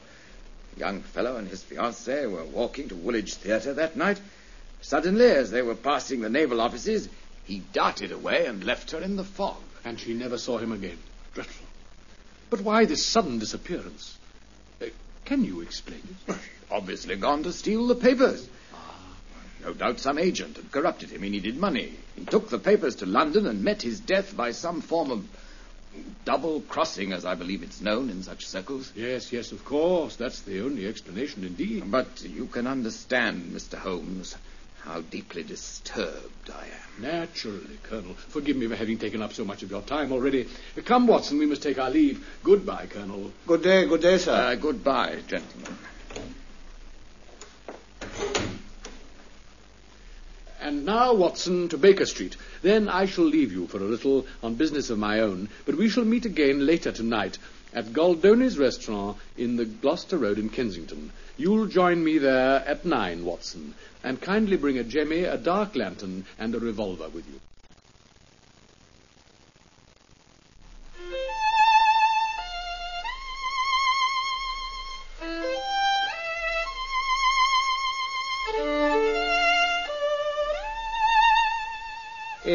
The 0.73 0.79
young 0.79 1.01
fellow 1.01 1.37
and 1.37 1.47
his 1.47 1.63
fiancée 1.63 2.29
were 2.29 2.43
walking 2.43 2.89
to 2.89 2.95
Woolwich 2.95 3.35
Theatre 3.35 3.73
that 3.75 3.95
night. 3.95 4.19
Suddenly, 4.81 5.25
as 5.25 5.51
they 5.51 5.61
were 5.61 5.75
passing 5.75 6.21
the 6.21 6.29
naval 6.29 6.61
offices, 6.61 7.09
he 7.45 7.59
darted 7.73 8.11
away 8.11 8.45
and 8.45 8.63
left 8.63 8.91
her 8.91 8.99
in 8.99 9.15
the 9.15 9.23
fog. 9.23 9.57
And 9.85 9.99
she 9.99 10.13
never 10.13 10.37
saw 10.37 10.57
him 10.57 10.71
again. 10.71 10.97
Dreadful. 11.33 11.67
But 12.49 12.61
why 12.61 12.85
this 12.85 13.05
sudden 13.05 13.39
disappearance? 13.39 14.17
Uh, 14.81 14.85
can 15.25 15.43
you 15.43 15.61
explain 15.61 16.01
it? 16.27 16.35
Obviously 16.71 17.15
gone 17.15 17.43
to 17.43 17.53
steal 17.53 17.87
the 17.87 17.95
papers. 17.95 18.47
No 19.63 19.73
doubt 19.73 19.99
some 19.99 20.17
agent 20.17 20.57
had 20.57 20.71
corrupted 20.71 21.09
him. 21.09 21.23
He 21.23 21.29
needed 21.29 21.57
money. 21.57 21.93
He 22.15 22.25
took 22.25 22.49
the 22.49 22.59
papers 22.59 22.95
to 22.97 23.05
London 23.05 23.47
and 23.47 23.63
met 23.63 23.81
his 23.81 23.99
death 23.99 24.35
by 24.35 24.51
some 24.51 24.81
form 24.81 25.11
of 25.11 25.25
double 26.25 26.61
crossing, 26.61 27.13
as 27.13 27.25
I 27.25 27.35
believe 27.35 27.63
it's 27.63 27.81
known 27.81 28.09
in 28.09 28.23
such 28.23 28.45
circles. 28.45 28.91
Yes, 28.95 29.31
yes, 29.33 29.51
of 29.51 29.65
course. 29.65 30.15
That's 30.15 30.41
the 30.41 30.61
only 30.61 30.87
explanation 30.87 31.43
indeed. 31.43 31.89
But 31.89 32.23
you 32.23 32.45
can 32.45 32.67
understand, 32.67 33.51
Mr. 33.53 33.77
Holmes, 33.77 34.35
how 34.83 35.01
deeply 35.01 35.43
disturbed 35.43 36.49
I 36.53 36.65
am. 36.65 37.01
Naturally, 37.01 37.77
Colonel. 37.83 38.13
Forgive 38.13 38.57
me 38.57 38.67
for 38.67 38.75
having 38.75 38.97
taken 38.97 39.21
up 39.21 39.33
so 39.33 39.43
much 39.43 39.63
of 39.63 39.71
your 39.71 39.81
time 39.81 40.11
already. 40.11 40.47
Come, 40.85 41.07
Watson, 41.07 41.39
we 41.39 41.45
must 41.45 41.63
take 41.63 41.79
our 41.79 41.89
leave. 41.89 42.25
Goodbye, 42.43 42.87
Colonel. 42.89 43.31
Good 43.45 43.63
day, 43.63 43.85
good 43.85 44.01
day, 44.01 44.17
sir. 44.17 44.31
Uh, 44.33 44.55
goodbye, 44.55 45.19
gentlemen. 45.27 45.77
And 50.67 50.85
now, 50.85 51.13
Watson, 51.13 51.69
to 51.69 51.77
Baker 51.77 52.05
Street. 52.05 52.35
Then 52.61 52.89
I 52.89 53.05
shall 53.05 53.23
leave 53.23 53.53
you 53.53 53.67
for 53.67 53.77
a 53.77 53.85
little 53.85 54.27
on 54.43 54.55
business 54.55 54.89
of 54.89 54.99
my 54.99 55.21
own, 55.21 55.47
but 55.65 55.75
we 55.75 55.87
shall 55.87 56.03
meet 56.03 56.25
again 56.25 56.65
later 56.65 56.91
tonight 56.91 57.37
at 57.73 57.93
Goldoni's 57.93 58.57
restaurant 58.57 59.15
in 59.37 59.55
the 59.55 59.63
Gloucester 59.63 60.17
Road 60.17 60.37
in 60.37 60.49
Kensington. 60.49 61.13
You'll 61.37 61.67
join 61.67 62.03
me 62.03 62.17
there 62.17 62.65
at 62.67 62.83
nine, 62.83 63.23
Watson, 63.23 63.75
and 64.03 64.19
kindly 64.19 64.57
bring 64.57 64.77
a 64.77 64.83
jemmy, 64.83 65.23
a 65.23 65.37
dark 65.37 65.73
lantern, 65.73 66.25
and 66.37 66.53
a 66.53 66.59
revolver 66.59 67.07
with 67.07 67.25
you. 67.29 67.39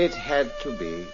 It 0.02 0.14
had 0.14 0.50
to 0.62 0.72
be. 0.72 1.06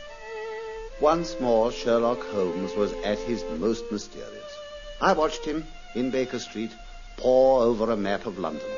Once 0.99 1.39
more, 1.41 1.71
Sherlock 1.71 2.23
Holmes 2.29 2.75
was 2.75 2.91
at 3.05 3.19
his 3.19 3.45
most 3.59 3.93
mysterious. 3.93 4.51
I 4.99 5.13
watched 5.13 5.45
him 5.45 5.67
in 5.95 6.11
Baker 6.11 6.39
Street 6.39 6.71
pore 7.19 7.65
over 7.65 7.91
a 7.91 7.99
map 7.99 8.25
of 8.25 8.39
London, 8.39 8.71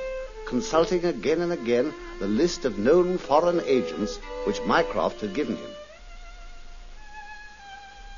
consulting 0.46 1.04
again 1.04 1.40
and 1.42 1.52
again 1.52 1.94
the 2.18 2.26
list 2.26 2.64
of 2.64 2.76
known 2.76 3.18
foreign 3.18 3.60
agents 3.60 4.16
which 4.46 4.60
Mycroft 4.62 5.20
had 5.20 5.32
given 5.32 5.54
him. 5.54 5.70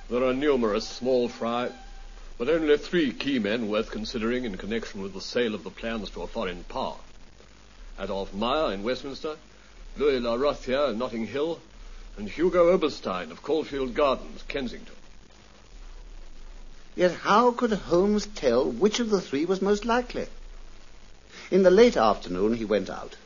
There 0.09 0.25
are 0.25 0.33
numerous 0.33 0.89
small 0.89 1.29
fry. 1.29 1.73
but 2.39 2.49
only 2.49 2.79
three 2.79 3.13
key 3.13 3.39
men 3.39 3.69
worth 3.69 3.91
considering 3.91 4.47
in 4.47 4.57
connection 4.57 5.03
with 5.03 5.13
the 5.13 5.21
sale 5.21 5.55
of 5.55 5.63
the 5.63 5.71
plans 5.71 6.09
to 6.13 6.23
a 6.23 6.27
foreign 6.27 6.65
power. 6.65 6.97
Adolf 8.01 8.33
Meyer 8.33 8.73
in 8.73 8.83
Westminster, 8.83 9.37
Louis 9.99 10.21
La 10.21 10.37
Rothiere 10.37 10.89
in 10.93 10.99
Notting 10.99 11.27
Hill, 11.27 11.61
and 12.17 12.29
Hugo 12.29 12.71
Oberstein 12.71 13.31
of 13.31 13.43
Caulfield 13.43 13.95
Gardens, 13.95 14.43
Kensington. 14.49 14.95
Yet 16.95 17.13
how 17.13 17.53
could 17.53 17.73
Holmes 17.73 18.27
tell 18.35 18.71
which 18.71 19.01
of 19.01 19.09
the 19.09 19.21
three 19.21 19.45
was 19.47 19.63
most 19.63 19.85
likely? 19.85 20.27
In 21.51 21.63
the 21.63 21.71
late 21.71 21.97
afternoon 21.97 22.55
he 22.55 22.65
went 22.65 22.91
out. 22.91 23.17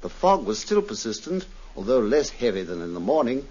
The 0.00 0.08
fog 0.08 0.44
was 0.44 0.58
still 0.58 0.82
persistent, 0.82 1.44
although 1.76 2.00
less 2.00 2.30
heavy 2.30 2.62
than 2.62 2.80
in 2.80 2.94
the 2.94 3.00
morning, 3.00 3.46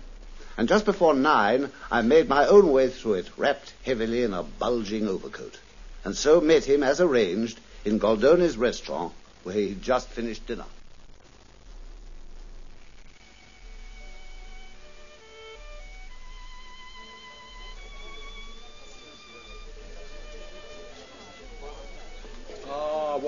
and 0.57 0.67
just 0.67 0.85
before 0.85 1.13
nine 1.13 1.71
I 1.89 2.01
made 2.01 2.27
my 2.27 2.45
own 2.47 2.71
way 2.71 2.89
through 2.89 3.15
it, 3.15 3.27
wrapped 3.37 3.73
heavily 3.83 4.23
in 4.23 4.33
a 4.33 4.43
bulging 4.43 5.07
overcoat, 5.07 5.57
and 6.03 6.15
so 6.15 6.41
met 6.41 6.65
him 6.65 6.83
as 6.83 6.99
arranged 6.99 7.59
in 7.85 7.99
Goldoni's 7.99 8.57
restaurant, 8.57 9.13
where 9.43 9.55
he'd 9.55 9.81
just 9.81 10.09
finished 10.09 10.45
dinner. 10.47 10.65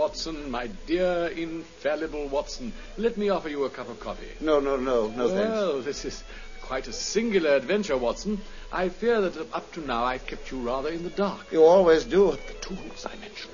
Watson, 0.04 0.52
my 0.52 0.68
dear 0.86 1.28
infallible 1.28 2.28
Watson, 2.28 2.74
let 2.98 3.16
me 3.16 3.30
offer 3.30 3.48
you 3.48 3.64
a 3.64 3.70
cup 3.70 3.88
of 3.88 4.02
coffee. 4.02 4.28
No, 4.42 4.60
no, 4.60 4.76
no, 4.76 5.08
no 5.08 5.30
thanks. 5.30 5.50
well, 5.50 5.82
this 5.82 6.04
is 6.04 6.22
quite 6.62 6.90
a 6.90 6.92
singular 6.92 7.56
adventure, 7.56 7.96
Watson. 7.96 8.42
I 8.70 8.90
fear 8.90 9.22
that 9.22 9.38
up 9.54 9.72
to 9.76 9.80
now 9.80 10.04
I've 10.04 10.28
kept 10.28 10.52
you 10.52 10.60
rather 10.60 10.90
in 10.90 11.04
the 11.04 11.10
dark. 11.10 11.54
You 11.54 11.64
always 11.64 12.04
do. 12.04 12.32
The 12.32 12.54
tools 12.60 13.06
I 13.06 13.16
mentioned, 13.16 13.54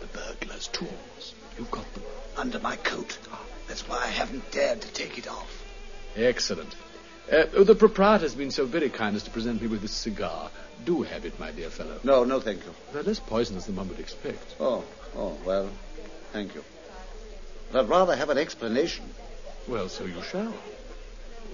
the 0.00 0.06
burglar's 0.08 0.68
tools. 0.68 1.34
You've 1.56 1.70
got 1.70 1.90
them. 1.94 2.02
Under 2.36 2.58
my 2.58 2.76
coat. 2.76 3.18
That's 3.66 3.88
why 3.88 3.96
I 3.96 4.08
haven't 4.08 4.50
dared 4.50 4.82
to 4.82 4.92
take 4.92 5.16
it 5.16 5.26
off. 5.26 5.64
Excellent. 6.14 6.74
Uh, 7.32 7.46
the 7.64 7.74
proprietor's 7.74 8.34
been 8.34 8.50
so 8.50 8.66
very 8.66 8.90
kind 8.90 9.16
as 9.16 9.22
to 9.22 9.30
present 9.30 9.62
me 9.62 9.68
with 9.68 9.80
this 9.80 9.92
cigar. 9.92 10.50
Do 10.84 11.00
have 11.00 11.24
it, 11.24 11.40
my 11.40 11.50
dear 11.50 11.70
fellow. 11.70 11.98
No, 12.04 12.24
no, 12.24 12.40
thank 12.40 12.62
you. 12.66 12.74
They're 12.92 13.02
less 13.02 13.20
poisonous 13.20 13.64
than 13.64 13.76
one 13.76 13.88
would 13.88 14.00
expect. 14.00 14.54
Oh, 14.60 14.84
oh, 15.16 15.36
well, 15.44 15.68
thank 16.32 16.54
you. 16.54 16.64
But 17.70 17.84
I'd 17.84 17.88
rather 17.88 18.16
have 18.16 18.30
an 18.30 18.38
explanation. 18.38 19.04
Well, 19.66 19.88
so 19.88 20.04
you 20.04 20.22
shall. 20.22 20.54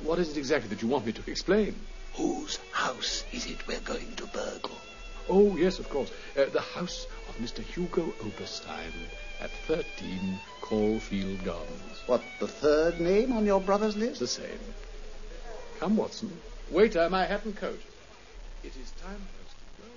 What 0.03 0.19
is 0.19 0.31
it 0.31 0.37
exactly 0.37 0.69
that 0.71 0.83
you 0.83 0.89
want 0.89 1.07
me 1.07 1.13
to 1.13 1.31
explain? 1.31 1.75
Whose 2.15 2.59
house 2.73 3.25
is 3.33 3.47
it 3.47 3.67
we're 3.67 3.81
going 3.81 4.15
to 4.17 4.27
burgle? 4.27 4.79
Oh, 5.29 5.57
yes, 5.57 5.79
of 5.79 5.89
course. 5.89 6.11
Uh, 6.37 6.45
the 6.53 6.61
house 6.61 7.07
of 7.29 7.37
Mr. 7.39 7.61
Hugo 7.61 8.13
Oberstein 8.23 8.93
at 9.41 9.51
13 9.67 10.39
Caulfield 10.61 11.45
Gardens. 11.45 12.03
What, 12.07 12.23
the 12.39 12.47
third 12.49 13.01
name 13.01 13.33
on 13.33 13.47
your 13.47 13.61
brother's 13.61 13.97
list? 13.97 14.21
The 14.21 14.27
same. 14.27 14.61
Come, 15.81 15.97
Watson. 15.97 16.31
Waiter, 16.71 17.09
my 17.11 17.25
hat 17.25 17.45
and 17.45 17.57
coat. 17.57 17.81
It 18.63 18.73
is 18.81 18.91
time 19.03 19.17
for 19.17 19.45
us 19.45 19.53
to 19.53 19.83
go. 19.83 19.89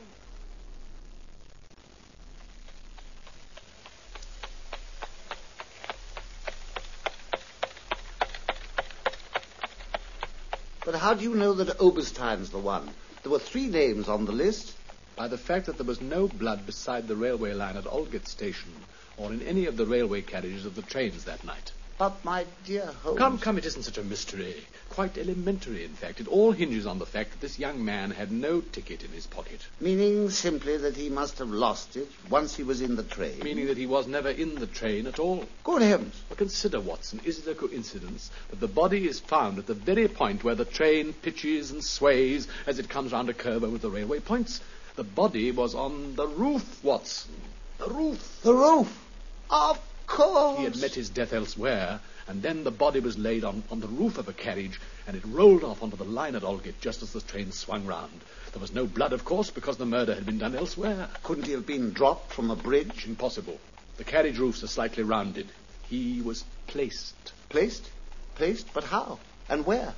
But 10.87 10.95
how 10.95 11.15
do 11.15 11.21
you 11.21 11.35
know 11.35 11.51
that 11.51 11.81
Oberstein's 11.81 12.49
the 12.49 12.59
one? 12.59 12.93
There 13.21 13.29
were 13.33 13.39
three 13.39 13.67
names 13.67 14.07
on 14.07 14.23
the 14.23 14.31
list. 14.31 14.73
By 15.17 15.27
the 15.27 15.37
fact 15.37 15.65
that 15.65 15.75
there 15.75 15.85
was 15.85 15.99
no 15.99 16.29
blood 16.29 16.65
beside 16.65 17.09
the 17.09 17.15
railway 17.17 17.51
line 17.53 17.75
at 17.75 17.83
Aldgate 17.85 18.25
Station 18.25 18.71
or 19.17 19.33
in 19.33 19.41
any 19.41 19.65
of 19.65 19.75
the 19.75 19.85
railway 19.85 20.21
carriages 20.21 20.65
of 20.65 20.75
the 20.75 20.81
trains 20.83 21.25
that 21.25 21.43
night. 21.43 21.73
But, 21.97 22.23
my 22.23 22.45
dear 22.63 22.85
Holmes... 23.01 23.17
Come, 23.17 23.39
come, 23.39 23.57
it 23.57 23.65
isn't 23.65 23.81
such 23.81 23.97
a 23.97 24.03
mystery. 24.03 24.55
Quite 24.89 25.17
elementary, 25.17 25.83
in 25.83 25.93
fact. 25.93 26.19
It 26.19 26.27
all 26.27 26.51
hinges 26.51 26.85
on 26.85 26.99
the 26.99 27.07
fact 27.07 27.31
that 27.31 27.41
this 27.41 27.57
young 27.57 27.83
man 27.83 28.11
had 28.11 28.31
no 28.31 28.61
ticket 28.61 29.03
in 29.03 29.11
his 29.11 29.25
pocket. 29.25 29.65
Meaning 29.79 30.29
simply 30.29 30.77
that 30.77 30.95
he 30.95 31.09
must 31.09 31.39
have 31.39 31.49
lost 31.49 31.97
it 31.97 32.07
once 32.29 32.55
he 32.55 32.61
was 32.61 32.81
in 32.81 32.97
the 32.97 33.03
train. 33.03 33.39
Meaning 33.39 33.65
that 33.65 33.77
he 33.77 33.87
was 33.87 34.05
never 34.05 34.29
in 34.29 34.53
the 34.55 34.67
train 34.67 35.07
at 35.07 35.17
all. 35.17 35.45
Good 35.63 35.81
heavens. 35.81 36.13
But 36.29 36.37
consider, 36.37 36.79
Watson, 36.79 37.19
is 37.25 37.39
it 37.39 37.49
a 37.49 37.55
coincidence 37.55 38.29
that 38.51 38.59
the 38.59 38.67
body 38.67 39.07
is 39.07 39.19
found 39.19 39.57
at 39.57 39.65
the 39.65 39.73
very 39.73 40.07
point 40.07 40.43
where 40.43 40.55
the 40.55 40.65
train 40.65 41.13
pitches 41.13 41.71
and 41.71 41.83
sways 41.83 42.47
as 42.67 42.77
it 42.77 42.89
comes 42.89 43.11
round 43.11 43.29
a 43.29 43.33
curve 43.33 43.63
over 43.63 43.79
the 43.79 43.89
railway 43.89 44.19
points? 44.19 44.61
The 44.97 45.03
body 45.03 45.51
was 45.51 45.73
on 45.73 46.15
the 46.15 46.27
roof, 46.27 46.83
Watson. 46.83 47.33
The 47.79 47.89
roof. 47.89 48.39
The 48.43 48.53
roof. 48.53 49.03
Of 49.49 49.79
course. 50.07 50.57
He 50.57 50.63
had 50.63 50.79
met 50.79 50.95
his 50.95 51.09
death 51.09 51.33
elsewhere, 51.33 51.99
and 52.27 52.41
then 52.41 52.63
the 52.63 52.71
body 52.71 52.99
was 52.99 53.17
laid 53.17 53.43
on, 53.43 53.63
on 53.69 53.79
the 53.79 53.87
roof 53.87 54.17
of 54.17 54.27
a 54.27 54.33
carriage, 54.33 54.79
and 55.05 55.15
it 55.15 55.23
rolled 55.25 55.63
off 55.63 55.83
onto 55.83 55.97
the 55.97 56.03
line 56.03 56.35
at 56.35 56.43
Aldgate 56.43 56.81
just 56.81 57.03
as 57.03 57.13
the 57.13 57.21
train 57.21 57.51
swung 57.51 57.85
round. 57.85 58.21
There 58.53 58.61
was 58.61 58.73
no 58.73 58.85
blood, 58.85 59.13
of 59.13 59.23
course, 59.23 59.51
because 59.51 59.77
the 59.77 59.85
murder 59.85 60.15
had 60.15 60.25
been 60.25 60.39
done 60.39 60.55
elsewhere. 60.55 61.09
Couldn't 61.23 61.45
he 61.45 61.51
have 61.51 61.67
been 61.67 61.91
dropped 61.91 62.33
from 62.33 62.49
a 62.49 62.55
bridge? 62.55 63.05
Impossible. 63.05 63.59
The 63.97 64.03
carriage 64.03 64.39
roofs 64.39 64.63
are 64.63 64.67
slightly 64.67 65.03
rounded. 65.03 65.47
He 65.89 66.21
was 66.21 66.43
placed. 66.67 67.33
Placed? 67.49 67.89
Placed? 68.35 68.73
But 68.73 68.85
how? 68.85 69.19
And 69.49 69.65
where? 69.65 69.93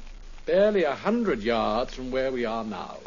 Barely 0.46 0.84
a 0.84 0.96
hundred 0.96 1.42
yards 1.42 1.94
from 1.94 2.12
where 2.12 2.32
we 2.32 2.46
are 2.46 2.64
now. 2.64 2.98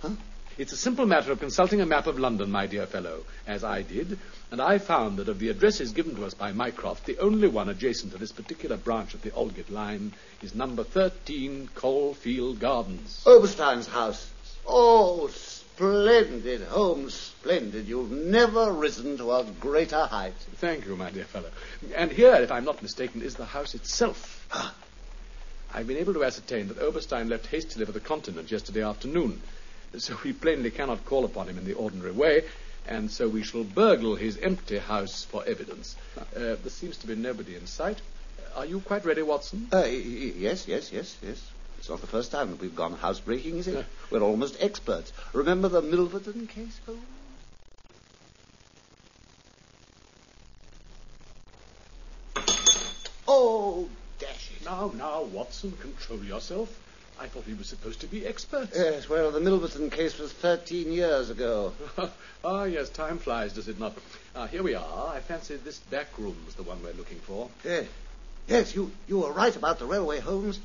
Huh? 0.00 0.10
It's 0.56 0.72
a 0.72 0.76
simple 0.76 1.06
matter 1.06 1.30
of 1.30 1.38
consulting 1.38 1.80
a 1.80 1.86
map 1.86 2.06
of 2.06 2.18
London, 2.18 2.50
my 2.50 2.66
dear 2.66 2.86
fellow, 2.86 3.24
as 3.46 3.62
I 3.62 3.82
did, 3.82 4.18
and 4.50 4.60
I 4.60 4.78
found 4.78 5.18
that 5.18 5.28
of 5.28 5.38
the 5.38 5.50
addresses 5.50 5.92
given 5.92 6.16
to 6.16 6.24
us 6.24 6.34
by 6.34 6.52
Mycroft, 6.52 7.04
the 7.06 7.18
only 7.18 7.48
one 7.48 7.68
adjacent 7.68 8.12
to 8.12 8.18
this 8.18 8.32
particular 8.32 8.76
branch 8.76 9.14
of 9.14 9.22
the 9.22 9.30
Aldgate 9.30 9.70
line 9.70 10.12
is 10.42 10.54
number 10.54 10.84
13 10.84 11.68
Caulfield 11.74 12.58
Gardens. 12.58 13.22
Oberstein's 13.26 13.86
house. 13.86 14.30
Oh, 14.66 15.28
splendid, 15.28 16.62
Holmes, 16.62 17.14
splendid. 17.14 17.86
You've 17.86 18.10
never 18.10 18.72
risen 18.72 19.16
to 19.18 19.32
a 19.32 19.44
greater 19.60 20.06
height. 20.06 20.34
Thank 20.56 20.86
you, 20.86 20.96
my 20.96 21.10
dear 21.10 21.24
fellow. 21.24 21.50
And 21.94 22.10
here, 22.10 22.34
if 22.34 22.50
I'm 22.50 22.64
not 22.64 22.82
mistaken, 22.82 23.22
is 23.22 23.36
the 23.36 23.44
house 23.44 23.74
itself. 23.74 24.46
Ah. 24.50 24.74
I've 25.72 25.86
been 25.86 25.98
able 25.98 26.14
to 26.14 26.24
ascertain 26.24 26.68
that 26.68 26.78
Oberstein 26.78 27.28
left 27.28 27.46
hastily 27.46 27.84
for 27.84 27.92
the 27.92 28.00
continent 28.00 28.50
yesterday 28.50 28.82
afternoon. 28.82 29.40
So 29.98 30.16
we 30.24 30.32
plainly 30.32 30.70
cannot 30.70 31.04
call 31.04 31.24
upon 31.24 31.48
him 31.48 31.58
in 31.58 31.64
the 31.64 31.74
ordinary 31.74 32.12
way, 32.12 32.44
and 32.88 33.10
so 33.10 33.28
we 33.28 33.42
shall 33.42 33.64
burgle 33.64 34.16
his 34.16 34.38
empty 34.38 34.78
house 34.78 35.24
for 35.24 35.44
evidence. 35.46 35.96
Uh, 36.18 36.24
there 36.34 36.70
seems 36.70 36.96
to 36.98 37.06
be 37.06 37.14
nobody 37.14 37.54
in 37.54 37.66
sight. 37.66 38.00
Are 38.56 38.66
you 38.66 38.80
quite 38.80 39.04
ready, 39.04 39.22
Watson? 39.22 39.68
Uh, 39.72 39.84
yes, 39.84 40.66
yes, 40.66 40.90
yes, 40.92 41.16
yes. 41.22 41.50
It's 41.78 41.88
not 41.88 42.00
the 42.00 42.06
first 42.06 42.32
time 42.32 42.50
that 42.50 42.60
we've 42.60 42.74
gone 42.74 42.94
housebreaking, 42.94 43.58
is 43.58 43.68
it? 43.68 43.74
No. 43.74 43.84
We're 44.10 44.22
almost 44.22 44.56
experts. 44.58 45.12
Remember 45.32 45.68
the 45.68 45.82
Milverton 45.82 46.48
case, 46.48 46.80
Holmes? 46.86 47.00
Oh, 53.28 53.88
dash 54.18 54.50
it. 54.56 54.64
Now, 54.64 54.90
now, 54.96 55.22
Watson, 55.22 55.72
control 55.72 56.24
yourself. 56.24 56.76
I 57.20 57.26
thought 57.26 57.46
we 57.46 57.54
were 57.54 57.64
supposed 57.64 58.00
to 58.02 58.06
be 58.06 58.24
experts. 58.24 58.76
Yes, 58.76 59.08
well, 59.08 59.32
the 59.32 59.40
Milverton 59.40 59.90
case 59.90 60.18
was 60.18 60.32
13 60.32 60.92
years 60.92 61.30
ago. 61.30 61.72
ah, 62.44 62.64
yes, 62.64 62.88
time 62.90 63.18
flies, 63.18 63.52
does 63.54 63.66
it 63.66 63.80
not? 63.80 63.94
Ah, 64.36 64.46
here 64.46 64.62
we 64.62 64.74
are. 64.74 65.08
I 65.08 65.20
fancy 65.20 65.56
this 65.56 65.78
back 65.78 66.16
room 66.16 66.28
room's 66.28 66.54
the 66.54 66.62
one 66.62 66.82
we're 66.82 66.92
looking 66.92 67.18
for. 67.18 67.48
Yes, 67.64 67.86
yes 68.46 68.74
you, 68.74 68.92
you 69.08 69.18
were 69.18 69.32
right 69.32 69.54
about 69.54 69.80
the 69.80 69.86
railway, 69.86 70.20
Holmes. 70.20 70.60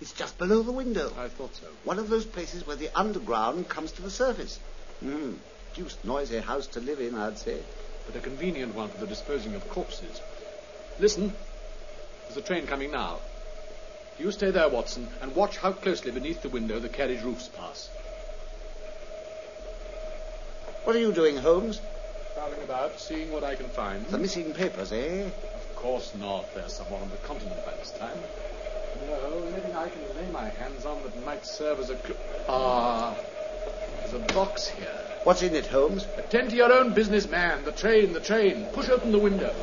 It's 0.00 0.12
just 0.12 0.38
below 0.38 0.62
the 0.62 0.72
window. 0.72 1.12
I 1.18 1.28
thought 1.28 1.54
so. 1.56 1.66
One 1.84 1.98
of 1.98 2.08
those 2.08 2.24
places 2.24 2.66
where 2.66 2.76
the 2.76 2.88
underground 2.98 3.68
comes 3.68 3.92
to 3.92 4.02
the 4.02 4.10
surface. 4.10 4.58
Hmm. 5.00 5.34
Deuced 5.74 6.04
noisy 6.04 6.38
house 6.38 6.68
to 6.68 6.80
live 6.80 7.00
in, 7.00 7.16
I'd 7.16 7.36
say. 7.36 7.58
But 8.06 8.16
a 8.16 8.20
convenient 8.20 8.74
one 8.74 8.88
for 8.88 8.98
the 8.98 9.06
disposing 9.06 9.54
of 9.54 9.68
corpses. 9.68 10.20
Listen. 10.98 11.32
There's 12.26 12.38
a 12.38 12.42
train 12.42 12.66
coming 12.66 12.92
now. 12.92 13.18
You 14.18 14.32
stay 14.32 14.50
there, 14.50 14.68
Watson, 14.68 15.06
and 15.22 15.34
watch 15.36 15.58
how 15.58 15.72
closely 15.72 16.10
beneath 16.10 16.42
the 16.42 16.48
window 16.48 16.80
the 16.80 16.88
carriage 16.88 17.22
roofs 17.22 17.48
pass. 17.48 17.88
What 20.82 20.96
are 20.96 20.98
you 20.98 21.12
doing, 21.12 21.36
Holmes? 21.36 21.80
Prowling 22.34 22.62
about, 22.64 22.98
seeing 22.98 23.30
what 23.30 23.44
I 23.44 23.54
can 23.54 23.68
find. 23.68 24.04
The 24.06 24.18
missing 24.18 24.52
papers, 24.54 24.90
eh? 24.90 25.22
Of 25.24 25.76
course 25.76 26.14
not. 26.16 26.52
There's 26.54 26.72
someone 26.72 27.02
on 27.02 27.10
the 27.10 27.16
continent 27.18 27.64
by 27.64 27.74
this 27.76 27.92
time. 27.92 28.18
No, 29.06 29.44
anything 29.52 29.76
I 29.76 29.88
can 29.88 30.00
lay 30.16 30.30
my 30.32 30.48
hands 30.48 30.84
on 30.84 31.00
that 31.04 31.24
might 31.24 31.46
serve 31.46 31.78
as 31.78 31.90
a 31.90 31.94
clue. 31.94 32.16
Ah, 32.48 33.14
there's 34.00 34.14
a 34.14 34.34
box 34.34 34.66
here. 34.66 34.98
What's 35.22 35.42
in 35.42 35.54
it, 35.54 35.66
Holmes? 35.66 36.06
Attend 36.16 36.50
to 36.50 36.56
your 36.56 36.72
own 36.72 36.92
business, 36.94 37.28
man. 37.28 37.64
The 37.64 37.72
train, 37.72 38.12
the 38.14 38.20
train. 38.20 38.64
Push 38.72 38.88
open 38.88 39.12
the 39.12 39.18
window. 39.18 39.54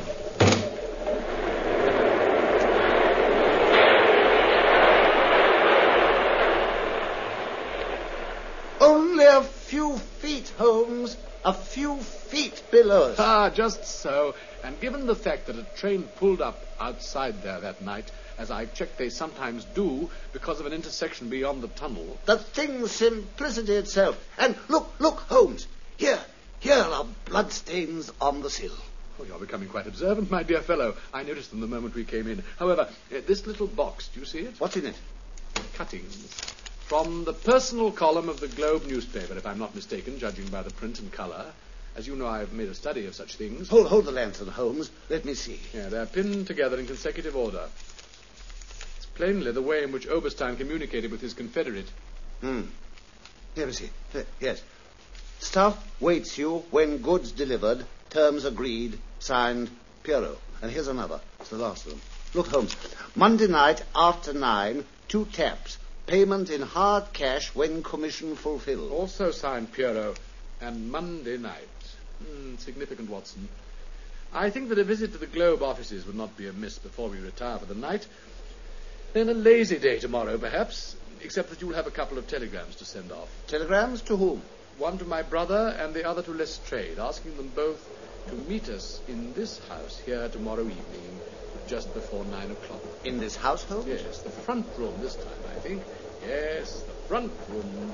Only 8.79 9.25
a 9.25 9.41
few 9.75 9.97
feet, 9.97 10.53
Holmes. 10.57 11.17
a 11.43 11.53
few 11.53 11.97
feet 11.97 12.63
below 12.71 13.11
us. 13.11 13.17
Ah, 13.19 13.49
just 13.49 13.83
so. 13.83 14.33
And 14.63 14.79
given 14.79 15.05
the 15.05 15.15
fact 15.15 15.47
that 15.47 15.57
a 15.57 15.63
train 15.75 16.03
pulled 16.15 16.41
up 16.41 16.57
outside 16.79 17.43
there 17.43 17.59
that 17.59 17.81
night, 17.81 18.09
as 18.37 18.49
I 18.49 18.67
checked 18.67 18.97
they 18.97 19.09
sometimes 19.09 19.65
do, 19.65 20.09
because 20.31 20.61
of 20.61 20.65
an 20.65 20.71
intersection 20.71 21.27
beyond 21.27 21.61
the 21.61 21.67
tunnel. 21.67 22.17
The 22.23 22.37
thing's 22.37 22.91
simplicity 22.91 23.73
itself. 23.73 24.17
And 24.37 24.55
look, 24.69 24.93
look, 24.99 25.19
Holmes. 25.27 25.67
Here, 25.97 26.21
here 26.61 26.75
are 26.77 27.05
bloodstains 27.25 28.09
on 28.21 28.41
the 28.41 28.49
sill. 28.49 28.77
Oh, 29.19 29.25
you're 29.25 29.39
becoming 29.39 29.67
quite 29.67 29.87
observant, 29.87 30.31
my 30.31 30.43
dear 30.43 30.61
fellow. 30.61 30.95
I 31.13 31.23
noticed 31.23 31.51
them 31.51 31.59
the 31.59 31.67
moment 31.67 31.95
we 31.95 32.05
came 32.05 32.29
in. 32.29 32.45
However, 32.57 32.87
uh, 33.13 33.19
this 33.27 33.45
little 33.45 33.67
box, 33.67 34.07
do 34.13 34.21
you 34.21 34.25
see 34.25 34.39
it? 34.39 34.53
What's 34.57 34.77
in 34.77 34.85
it? 34.85 34.95
Cuttings. 35.73 36.64
From 36.87 37.23
the 37.23 37.33
personal 37.33 37.91
column 37.91 38.29
of 38.29 38.39
the 38.39 38.47
Globe 38.47 38.85
newspaper, 38.85 39.35
if 39.35 39.47
I'm 39.47 39.57
not 39.57 39.73
mistaken, 39.73 40.19
judging 40.19 40.47
by 40.49 40.61
the 40.61 40.69
print 40.69 40.99
and 40.99 41.11
colour. 41.11 41.51
As 41.95 42.05
you 42.05 42.15
know, 42.15 42.27
I've 42.27 42.53
made 42.53 42.69
a 42.69 42.75
study 42.75 43.07
of 43.07 43.15
such 43.15 43.37
things. 43.37 43.69
Hold, 43.69 43.87
hold 43.87 44.05
the 44.05 44.11
lantern, 44.11 44.49
Holmes. 44.49 44.91
Let 45.09 45.25
me 45.25 45.33
see. 45.33 45.59
Yeah, 45.73 45.89
they're 45.89 46.05
pinned 46.05 46.45
together 46.45 46.77
in 46.77 46.85
consecutive 46.85 47.35
order. 47.35 47.67
It's 48.97 49.07
plainly 49.15 49.51
the 49.51 49.63
way 49.63 49.81
in 49.81 49.91
which 49.91 50.07
Oberstein 50.07 50.57
communicated 50.57 51.09
with 51.09 51.21
his 51.21 51.33
confederate. 51.33 51.87
Hmm. 52.41 52.63
Here 53.55 53.65
we 53.65 53.71
see. 53.71 53.89
Here, 54.13 54.27
yes. 54.39 54.61
Stuff 55.39 55.83
waits 55.99 56.37
you 56.37 56.65
when 56.69 56.99
goods 56.99 57.31
delivered, 57.31 57.83
terms 58.11 58.45
agreed, 58.45 58.99
signed, 59.17 59.71
Pierrot. 60.03 60.37
And 60.61 60.69
here's 60.69 60.87
another. 60.87 61.19
It's 61.39 61.49
the 61.49 61.57
last 61.57 61.85
of 61.85 61.93
them. 61.93 62.01
Look, 62.35 62.47
Holmes. 62.49 62.75
Monday 63.15 63.47
night 63.47 63.83
after 63.95 64.33
nine, 64.33 64.85
two 65.07 65.25
taps. 65.25 65.79
Payment 66.07 66.51
in 66.51 66.61
hard 66.61 67.13
cash 67.13 67.55
when 67.55 67.81
commission 67.81 68.35
fulfilled. 68.35 68.91
Also 68.91 69.31
signed 69.31 69.73
Pierrot. 69.73 70.17
And 70.61 70.91
Monday 70.91 71.37
night. 71.37 71.67
Hmm, 72.23 72.55
significant, 72.57 73.09
Watson. 73.09 73.49
I 74.33 74.49
think 74.49 74.69
that 74.69 74.79
a 74.79 74.83
visit 74.83 75.13
to 75.13 75.17
the 75.17 75.27
Globe 75.27 75.61
offices 75.61 76.05
would 76.05 76.15
not 76.15 76.37
be 76.37 76.47
amiss 76.47 76.77
before 76.77 77.09
we 77.09 77.19
retire 77.19 77.57
for 77.57 77.65
the 77.65 77.75
night. 77.75 78.07
Then 79.13 79.29
a 79.29 79.33
lazy 79.33 79.79
day 79.79 79.99
tomorrow, 79.99 80.37
perhaps, 80.37 80.95
except 81.21 81.49
that 81.49 81.61
you'll 81.61 81.73
have 81.73 81.87
a 81.87 81.91
couple 81.91 82.17
of 82.17 82.27
telegrams 82.27 82.75
to 82.77 82.85
send 82.85 83.11
off. 83.11 83.29
Telegrams 83.47 84.01
to 84.03 84.17
whom? 84.17 84.41
One 84.77 84.97
to 84.97 85.05
my 85.05 85.21
brother 85.21 85.75
and 85.79 85.93
the 85.93 86.07
other 86.07 86.21
to 86.21 86.31
Lestrade, 86.31 86.99
asking 86.99 87.37
them 87.37 87.51
both 87.55 87.79
to 88.27 88.35
meet 88.35 88.67
us 88.69 88.99
in 89.07 89.33
this 89.33 89.59
house 89.69 90.01
here 90.05 90.27
tomorrow 90.29 90.63
evening, 90.63 91.19
just 91.67 91.93
before 91.93 92.23
nine 92.25 92.51
o'clock. 92.51 92.81
In 93.03 93.19
this 93.19 93.35
household? 93.35 93.87
Yes, 93.87 94.21
the 94.21 94.29
front 94.29 94.65
room 94.77 94.93
this 95.01 95.15
time, 95.15 95.43
I 95.55 95.59
think. 95.59 95.83
Yes, 96.27 96.81
the 96.81 96.93
front 97.07 97.31
room. 97.49 97.93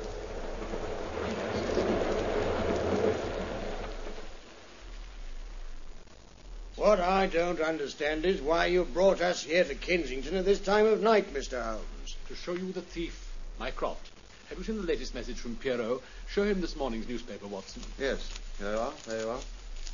What 6.76 7.00
I 7.00 7.28
don't 7.28 7.62
understand 7.62 8.26
is 8.26 8.42
why 8.42 8.66
you 8.66 8.84
brought 8.86 9.22
us 9.22 9.44
here 9.44 9.64
to 9.64 9.76
Kensington 9.76 10.36
at 10.36 10.46
this 10.46 10.60
time 10.60 10.88
of 10.88 11.02
night, 11.02 11.34
Mr. 11.34 11.62
Holmes. 11.62 12.16
To 12.28 12.36
show 12.36 12.54
you 12.54 12.72
the 12.72 12.82
thief, 12.82 13.32
Mycroft. 13.60 14.10
Have 14.50 14.58
you 14.58 14.64
seen 14.64 14.78
the 14.78 14.84
latest 14.84 15.14
message 15.14 15.38
from 15.38 15.56
Pierrot? 15.58 16.02
Show 16.30 16.44
him 16.44 16.60
this 16.60 16.76
morning's 16.76 17.08
newspaper, 17.08 17.48
Watson. 17.48 17.84
Yes. 18.00 18.28
There 18.60 18.74
you 18.74 18.80
are. 18.80 18.94
There 19.06 19.22
you 19.22 19.30
are. 19.30 19.40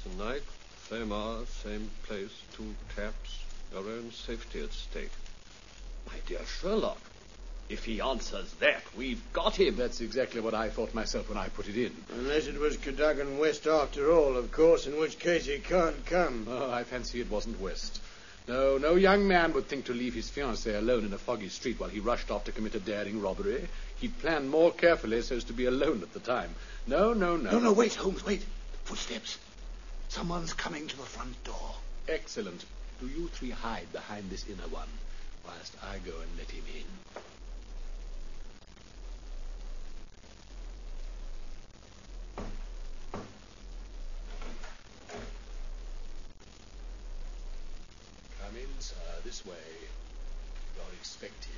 Tonight, 0.04 0.44
same 0.90 1.12
hour, 1.12 1.46
same 1.64 1.92
place, 2.04 2.32
two 2.56 2.74
taps, 2.96 3.44
your 3.74 3.84
own 3.84 4.12
safety 4.12 4.62
at 4.62 4.74
stake. 4.74 5.12
My 6.08 6.14
dear 6.26 6.46
Sherlock, 6.46 7.00
if 7.70 7.84
he 7.84 8.00
answers 8.00 8.52
that, 8.60 8.82
we've 8.96 9.22
got 9.34 9.60
him. 9.60 9.76
That's 9.76 10.00
exactly 10.00 10.40
what 10.40 10.54
I 10.54 10.70
thought 10.70 10.94
myself 10.94 11.30
when 11.30 11.38
I 11.38 11.50
put 11.50 11.68
it 11.68 11.78
in. 11.78 11.92
Unless 12.14 12.48
it 12.48 12.60
was 12.60 12.78
Cadogan 12.78 13.40
West 13.40 13.68
after 13.68 14.12
all, 14.12 14.38
of 14.38 14.52
course, 14.52 14.88
in 14.88 14.98
which 14.98 15.20
case 15.20 15.46
he 15.46 15.60
can't 15.60 16.06
come. 16.06 16.48
Oh, 16.50 16.72
I 16.72 16.84
fancy 16.84 17.20
it 17.20 17.30
wasn't 17.30 17.60
West. 17.60 18.00
No, 18.48 18.78
no 18.78 18.96
young 18.96 19.28
man 19.28 19.52
would 19.52 19.68
think 19.68 19.86
to 19.86 19.94
leave 19.94 20.14
his 20.14 20.32
fiancée 20.32 20.78
alone 20.78 21.04
in 21.04 21.12
a 21.12 21.18
foggy 21.18 21.50
street 21.50 21.82
while 21.82 21.90
he 21.90 22.00
rushed 22.00 22.32
off 22.32 22.46
to 22.46 22.54
commit 22.54 22.76
a 22.76 22.80
daring 22.80 23.22
robbery. 23.22 23.68
He 24.00 24.08
planned 24.08 24.50
more 24.50 24.72
carefully 24.72 25.22
so 25.22 25.36
as 25.36 25.44
to 25.46 25.54
be 25.54 25.66
alone 25.66 26.02
at 26.02 26.14
the 26.14 26.22
time. 26.22 26.56
No, 26.86 27.12
no, 27.12 27.36
no. 27.36 27.52
No, 27.52 27.60
no, 27.60 27.74
wait, 27.74 27.96
Holmes, 27.96 28.26
wait. 28.26 28.46
Footsteps. 28.86 29.38
Someone's 30.08 30.54
coming 30.54 30.88
to 30.88 30.96
the 30.96 31.04
front 31.04 31.44
door. 31.44 31.76
Excellent. 32.08 32.64
Do 33.00 33.08
you 33.08 33.28
three 33.28 33.52
hide 33.52 33.92
behind 33.94 34.28
this 34.32 34.48
inner 34.48 34.68
one, 34.70 34.88
whilst 35.46 35.76
I 35.84 36.00
go 36.00 36.14
and 36.20 36.30
let 36.36 36.50
him 36.50 36.64
in. 36.76 36.84
Come 48.42 48.56
in, 48.56 48.66
sir, 48.80 48.96
this 49.24 49.46
way. 49.46 49.54
You're 50.76 50.94
expected. 51.00 51.52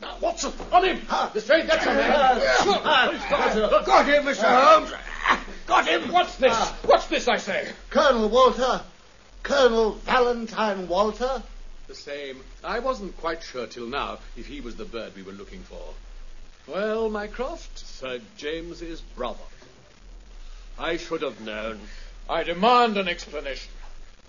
Now, 0.00 0.16
Watson, 0.20 0.52
on 0.72 0.84
him! 0.84 1.00
Ah, 1.08 1.30
the 1.32 1.40
straight, 1.40 1.68
that's 1.68 1.86
a 1.86 1.94
man! 1.94 2.40
Got 3.86 4.06
him, 4.08 4.24
Mr. 4.24 4.42
Holmes! 4.42 4.92
Got 5.68 5.86
him! 5.86 6.10
What's 6.10 6.36
this? 6.36 6.54
Ah. 6.54 6.78
What's 6.86 7.08
this, 7.08 7.28
I 7.28 7.36
say? 7.36 7.68
Colonel 7.90 8.30
Walter. 8.30 8.80
Colonel 9.42 9.92
Valentine 9.92 10.88
Walter. 10.88 11.42
The 11.88 11.94
same. 11.94 12.40
I 12.64 12.78
wasn't 12.78 13.18
quite 13.18 13.42
sure 13.42 13.66
till 13.66 13.86
now 13.86 14.18
if 14.34 14.46
he 14.46 14.62
was 14.62 14.76
the 14.76 14.86
bird 14.86 15.14
we 15.14 15.22
were 15.22 15.32
looking 15.32 15.60
for. 15.60 15.82
Well, 16.66 17.10
Mycroft, 17.10 17.78
Sir 17.78 18.18
James's 18.38 19.02
brother. 19.14 19.44
I 20.78 20.96
should 20.96 21.20
have 21.20 21.42
known. 21.42 21.80
I 22.30 22.44
demand 22.44 22.96
an 22.96 23.06
explanation. 23.06 23.70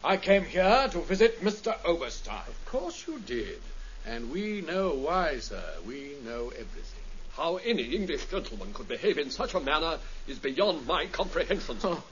I 0.03 0.17
came 0.17 0.43
here 0.43 0.89
to 0.91 0.99
visit 0.99 1.41
Mr. 1.41 1.73
Oberstein. 1.85 2.47
of 2.49 2.65
course 2.65 3.07
you 3.07 3.17
did. 3.19 3.61
And 4.05 4.29
we 4.29 4.59
know 4.59 4.89
why, 4.91 5.39
sir. 5.39 5.63
We 5.87 6.15
know 6.25 6.49
everything. 6.49 7.08
How 7.39 7.55
any 7.55 7.95
English 7.95 8.25
gentleman 8.25 8.73
could 8.73 8.89
behave 8.89 9.17
in 9.17 9.31
such 9.31 9.53
a 9.53 9.61
manner 9.61 9.97
is 10.27 10.37
beyond 10.37 10.85
my 10.85 11.05
comprehension. 11.05 11.77
Oh, 11.85 12.03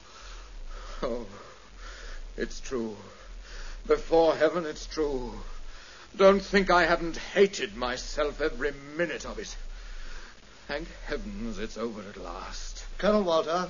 oh. 1.03 1.25
it's 2.37 2.61
true. 2.61 2.95
Before 3.85 4.37
heaven, 4.37 4.65
it's 4.65 4.85
true. 4.85 5.33
Don't 6.15 6.39
think 6.39 6.71
I 6.71 6.85
haven't 6.85 7.17
hated 7.17 7.75
myself 7.75 8.39
every 8.39 8.71
minute 8.95 9.25
of 9.25 9.37
it. 9.37 9.53
Thank 10.69 10.87
heavens 11.07 11.59
it's 11.59 11.77
over 11.77 11.99
at 12.07 12.15
last. 12.15 12.85
Colonel 12.97 13.23
Walter, 13.23 13.69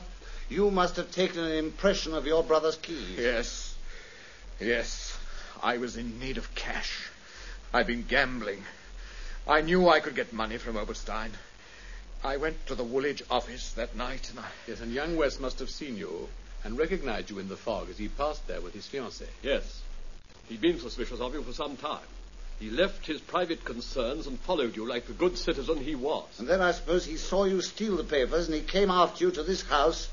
you 0.49 0.69
must 0.69 0.97
have 0.97 1.09
taken 1.09 1.43
an 1.43 1.53
impression 1.53 2.13
of 2.13 2.27
your 2.27 2.43
brother's 2.43 2.77
keys. 2.77 3.17
Yes. 3.17 3.75
Yes. 4.59 5.17
I 5.63 5.79
was 5.79 5.97
in 5.97 6.19
need 6.19 6.37
of 6.37 6.53
cash. 6.53 7.09
I'd 7.73 7.87
been 7.87 8.03
gambling. 8.03 8.63
I 9.47 9.61
knew 9.61 9.89
I 9.89 10.01
could 10.01 10.15
get 10.15 10.33
money 10.33 10.57
from 10.57 10.77
Oberstein. 10.77 11.31
I 12.23 12.37
went 12.37 12.65
to 12.67 12.75
the 12.75 12.83
Woolwich 12.83 13.23
office 13.29 13.71
that 13.73 13.95
night 13.95 14.29
and 14.29 14.39
I. 14.39 14.47
Yes, 14.67 14.81
and 14.81 14.91
young 14.91 15.15
West 15.15 15.39
must 15.39 15.59
have 15.59 15.69
seen 15.69 15.97
you 15.97 16.29
and 16.63 16.77
recognized 16.77 17.29
you 17.29 17.39
in 17.39 17.47
the 17.47 17.57
fog 17.57 17.89
as 17.89 17.97
he 17.97 18.07
passed 18.07 18.47
there 18.47 18.61
with 18.61 18.73
his 18.73 18.87
fiancée. 18.87 19.27
Yes. 19.41 19.81
He'd 20.49 20.61
been 20.61 20.79
suspicious 20.79 21.19
of 21.19 21.33
you 21.33 21.43
for 21.43 21.53
some 21.53 21.77
time. 21.77 22.05
He 22.59 22.69
left 22.71 23.05
his 23.05 23.21
private 23.21 23.63
concerns 23.63 24.25
and 24.25 24.39
followed 24.39 24.75
you 24.75 24.87
like 24.87 25.05
the 25.05 25.13
good 25.13 25.37
citizen 25.37 25.77
he 25.77 25.93
was. 25.93 26.25
And 26.39 26.47
then 26.47 26.61
I 26.61 26.71
suppose 26.71 27.05
he 27.05 27.17
saw 27.17 27.43
you 27.43 27.61
steal 27.61 27.97
the 27.97 28.03
papers 28.03 28.47
and 28.47 28.55
he 28.55 28.61
came 28.61 28.89
after 28.89 29.25
you 29.25 29.31
to 29.31 29.43
this 29.43 29.61
house 29.61 30.09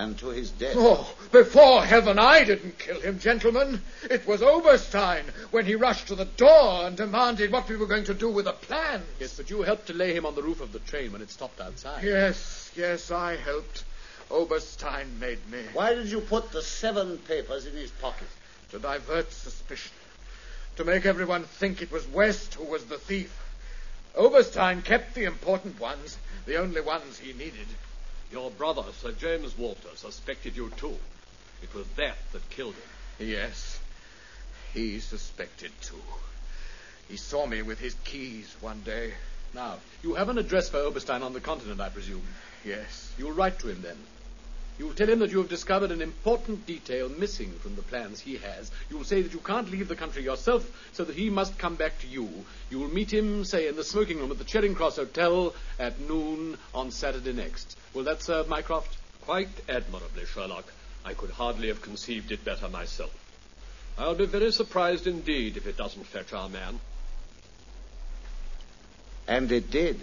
and 0.00 0.18
to 0.18 0.28
his 0.28 0.50
death. 0.50 0.74
Oh, 0.76 1.14
before 1.30 1.84
heaven, 1.84 2.18
I 2.18 2.42
didn't 2.44 2.78
kill 2.78 3.00
him, 3.00 3.18
gentlemen. 3.18 3.82
It 4.10 4.26
was 4.26 4.42
Oberstein 4.42 5.24
when 5.50 5.66
he 5.66 5.74
rushed 5.74 6.08
to 6.08 6.14
the 6.14 6.24
door 6.24 6.86
and 6.86 6.96
demanded 6.96 7.52
what 7.52 7.68
we 7.68 7.76
were 7.76 7.86
going 7.86 8.04
to 8.04 8.14
do 8.14 8.30
with 8.30 8.46
the 8.46 8.52
plans. 8.52 9.04
Yes, 9.20 9.36
but 9.36 9.50
you 9.50 9.60
helped 9.60 9.88
to 9.88 9.92
lay 9.92 10.14
him 10.14 10.24
on 10.24 10.34
the 10.34 10.42
roof 10.42 10.62
of 10.62 10.72
the 10.72 10.78
train 10.78 11.12
when 11.12 11.20
it 11.20 11.30
stopped 11.30 11.60
outside. 11.60 12.02
Yes, 12.02 12.72
yes, 12.74 13.10
I 13.10 13.36
helped. 13.36 13.84
Oberstein 14.30 15.18
made 15.20 15.46
me. 15.50 15.62
Why 15.74 15.94
did 15.94 16.06
you 16.06 16.20
put 16.20 16.50
the 16.50 16.62
seven 16.62 17.18
papers 17.18 17.66
in 17.66 17.74
his 17.74 17.90
pocket? 17.90 18.28
To 18.70 18.78
divert 18.78 19.30
suspicion. 19.32 19.92
To 20.76 20.84
make 20.84 21.04
everyone 21.04 21.44
think 21.44 21.82
it 21.82 21.92
was 21.92 22.08
West 22.08 22.54
who 22.54 22.64
was 22.64 22.86
the 22.86 22.96
thief. 22.96 23.36
Oberstein 24.16 24.80
kept 24.82 25.14
the 25.14 25.24
important 25.24 25.78
ones, 25.78 26.16
the 26.46 26.56
only 26.56 26.80
ones 26.80 27.18
he 27.18 27.32
needed. 27.34 27.66
Your 28.32 28.50
brother, 28.50 28.84
Sir 29.00 29.12
James 29.12 29.56
Walter, 29.58 29.88
suspected 29.96 30.56
you 30.56 30.70
too. 30.76 30.96
It 31.62 31.74
was 31.74 31.86
that 31.96 32.16
that 32.32 32.48
killed 32.50 32.74
him. 32.74 33.28
Yes, 33.28 33.78
he 34.72 35.00
suspected 35.00 35.72
too. 35.82 36.02
He 37.08 37.16
saw 37.16 37.44
me 37.46 37.62
with 37.62 37.80
his 37.80 37.94
keys 38.04 38.54
one 38.60 38.80
day. 38.82 39.12
Now, 39.52 39.78
you 40.02 40.14
have 40.14 40.28
an 40.28 40.38
address 40.38 40.68
for 40.68 40.78
Oberstein 40.78 41.22
on 41.22 41.32
the 41.32 41.40
continent, 41.40 41.80
I 41.80 41.88
presume. 41.88 42.22
Yes. 42.64 43.12
You'll 43.18 43.32
write 43.32 43.58
to 43.60 43.68
him 43.68 43.82
then. 43.82 43.96
You 44.80 44.86
will 44.86 44.94
tell 44.94 45.10
him 45.10 45.18
that 45.18 45.30
you 45.30 45.36
have 45.36 45.50
discovered 45.50 45.90
an 45.90 46.00
important 46.00 46.64
detail 46.64 47.10
missing 47.10 47.52
from 47.58 47.76
the 47.76 47.82
plans 47.82 48.18
he 48.18 48.38
has. 48.38 48.70
You 48.88 48.96
will 48.96 49.04
say 49.04 49.20
that 49.20 49.34
you 49.34 49.38
can't 49.40 49.70
leave 49.70 49.88
the 49.88 49.94
country 49.94 50.22
yourself, 50.22 50.66
so 50.94 51.04
that 51.04 51.14
he 51.14 51.28
must 51.28 51.58
come 51.58 51.74
back 51.74 51.98
to 51.98 52.06
you. 52.06 52.46
You 52.70 52.78
will 52.78 52.88
meet 52.88 53.12
him, 53.12 53.44
say, 53.44 53.68
in 53.68 53.76
the 53.76 53.84
smoking 53.84 54.16
room 54.16 54.30
at 54.30 54.38
the 54.38 54.44
Charing 54.44 54.74
Cross 54.74 54.96
Hotel 54.96 55.54
at 55.78 56.00
noon 56.00 56.56
on 56.72 56.92
Saturday 56.92 57.34
next. 57.34 57.76
Will 57.92 58.04
that 58.04 58.22
serve 58.22 58.48
Mycroft? 58.48 58.96
Quite 59.26 59.50
admirably, 59.68 60.24
Sherlock. 60.24 60.72
I 61.04 61.12
could 61.12 61.28
hardly 61.28 61.68
have 61.68 61.82
conceived 61.82 62.32
it 62.32 62.42
better 62.42 62.70
myself. 62.70 63.14
I'll 63.98 64.14
be 64.14 64.24
very 64.24 64.50
surprised 64.50 65.06
indeed 65.06 65.58
if 65.58 65.66
it 65.66 65.76
doesn't 65.76 66.06
fetch 66.06 66.32
our 66.32 66.48
man. 66.48 66.80
And 69.28 69.52
it 69.52 69.70
did. 69.70 70.00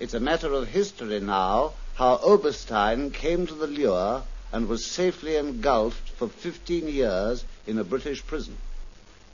It's 0.00 0.14
a 0.14 0.20
matter 0.20 0.52
of 0.52 0.66
history 0.66 1.20
now 1.20 1.74
how 1.98 2.16
Oberstein 2.22 3.10
came 3.10 3.44
to 3.44 3.54
the 3.54 3.66
lure 3.66 4.22
and 4.52 4.68
was 4.68 4.86
safely 4.86 5.34
engulfed 5.34 6.08
for 6.10 6.28
15 6.28 6.86
years 6.86 7.44
in 7.66 7.76
a 7.76 7.82
British 7.82 8.24
prison. 8.24 8.56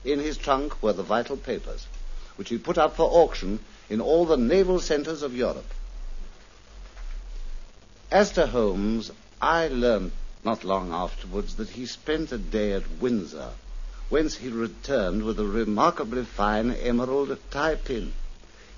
In 0.02 0.18
his 0.18 0.38
trunk 0.38 0.82
were 0.82 0.94
the 0.94 1.02
vital 1.02 1.36
papers, 1.36 1.86
which 2.36 2.48
he 2.48 2.56
put 2.56 2.78
up 2.78 2.96
for 2.96 3.04
auction 3.04 3.58
in 3.90 4.00
all 4.00 4.24
the 4.24 4.38
naval 4.38 4.80
centers 4.80 5.22
of 5.22 5.36
Europe. 5.36 5.70
As 8.10 8.32
to 8.32 8.46
Holmes, 8.46 9.10
I 9.42 9.68
learned 9.68 10.12
not 10.42 10.64
long 10.64 10.90
afterwards 10.90 11.56
that 11.56 11.68
he 11.68 11.84
spent 11.84 12.32
a 12.32 12.38
day 12.38 12.72
at 12.72 12.98
Windsor, 12.98 13.50
whence 14.08 14.36
he 14.36 14.48
returned 14.48 15.24
with 15.24 15.38
a 15.38 15.44
remarkably 15.44 16.24
fine 16.24 16.70
emerald 16.70 17.36
tie 17.50 17.74
pin. 17.74 18.14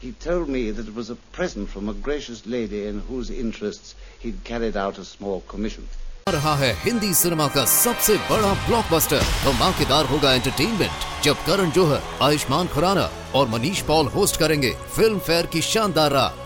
He 0.00 0.12
told 0.12 0.48
me 0.48 0.70
that 0.72 0.88
it 0.88 0.94
was 0.94 1.08
a 1.08 1.16
present 1.32 1.70
from 1.70 1.88
a 1.88 1.94
gracious 1.94 2.46
lady 2.46 2.86
in 2.86 3.00
whose 3.00 3.30
interests 3.30 3.94
he'd 4.18 4.44
carried 4.44 4.76
out 4.76 4.98
a 4.98 5.04
small 5.04 5.40
commission. 5.48 5.84
रहा 6.26 6.54
है 6.56 6.72
Hindi 6.84 7.12
cinema 7.14 7.46
का 7.54 7.64
सबसे 7.72 8.16
बड़ा 8.30 8.52
blockbuster 8.66 9.20
धमाकेदार 9.44 10.04
होगा 10.12 10.32
entertainment 10.34 11.24
जब 11.24 11.44
करण 11.46 11.70
जोहर 11.76 12.00
आयुष्मान 12.28 12.66
खुराना 12.74 13.08
और 13.36 13.48
Manish 13.48 13.80
Paul 13.90 14.06
host 14.16 14.36
करेंगे 14.40 14.72
फ़िल्म 14.96 15.18
फेयर 15.28 15.46
की 15.52 15.62
शानदार 15.70 16.12
रात 16.12 16.45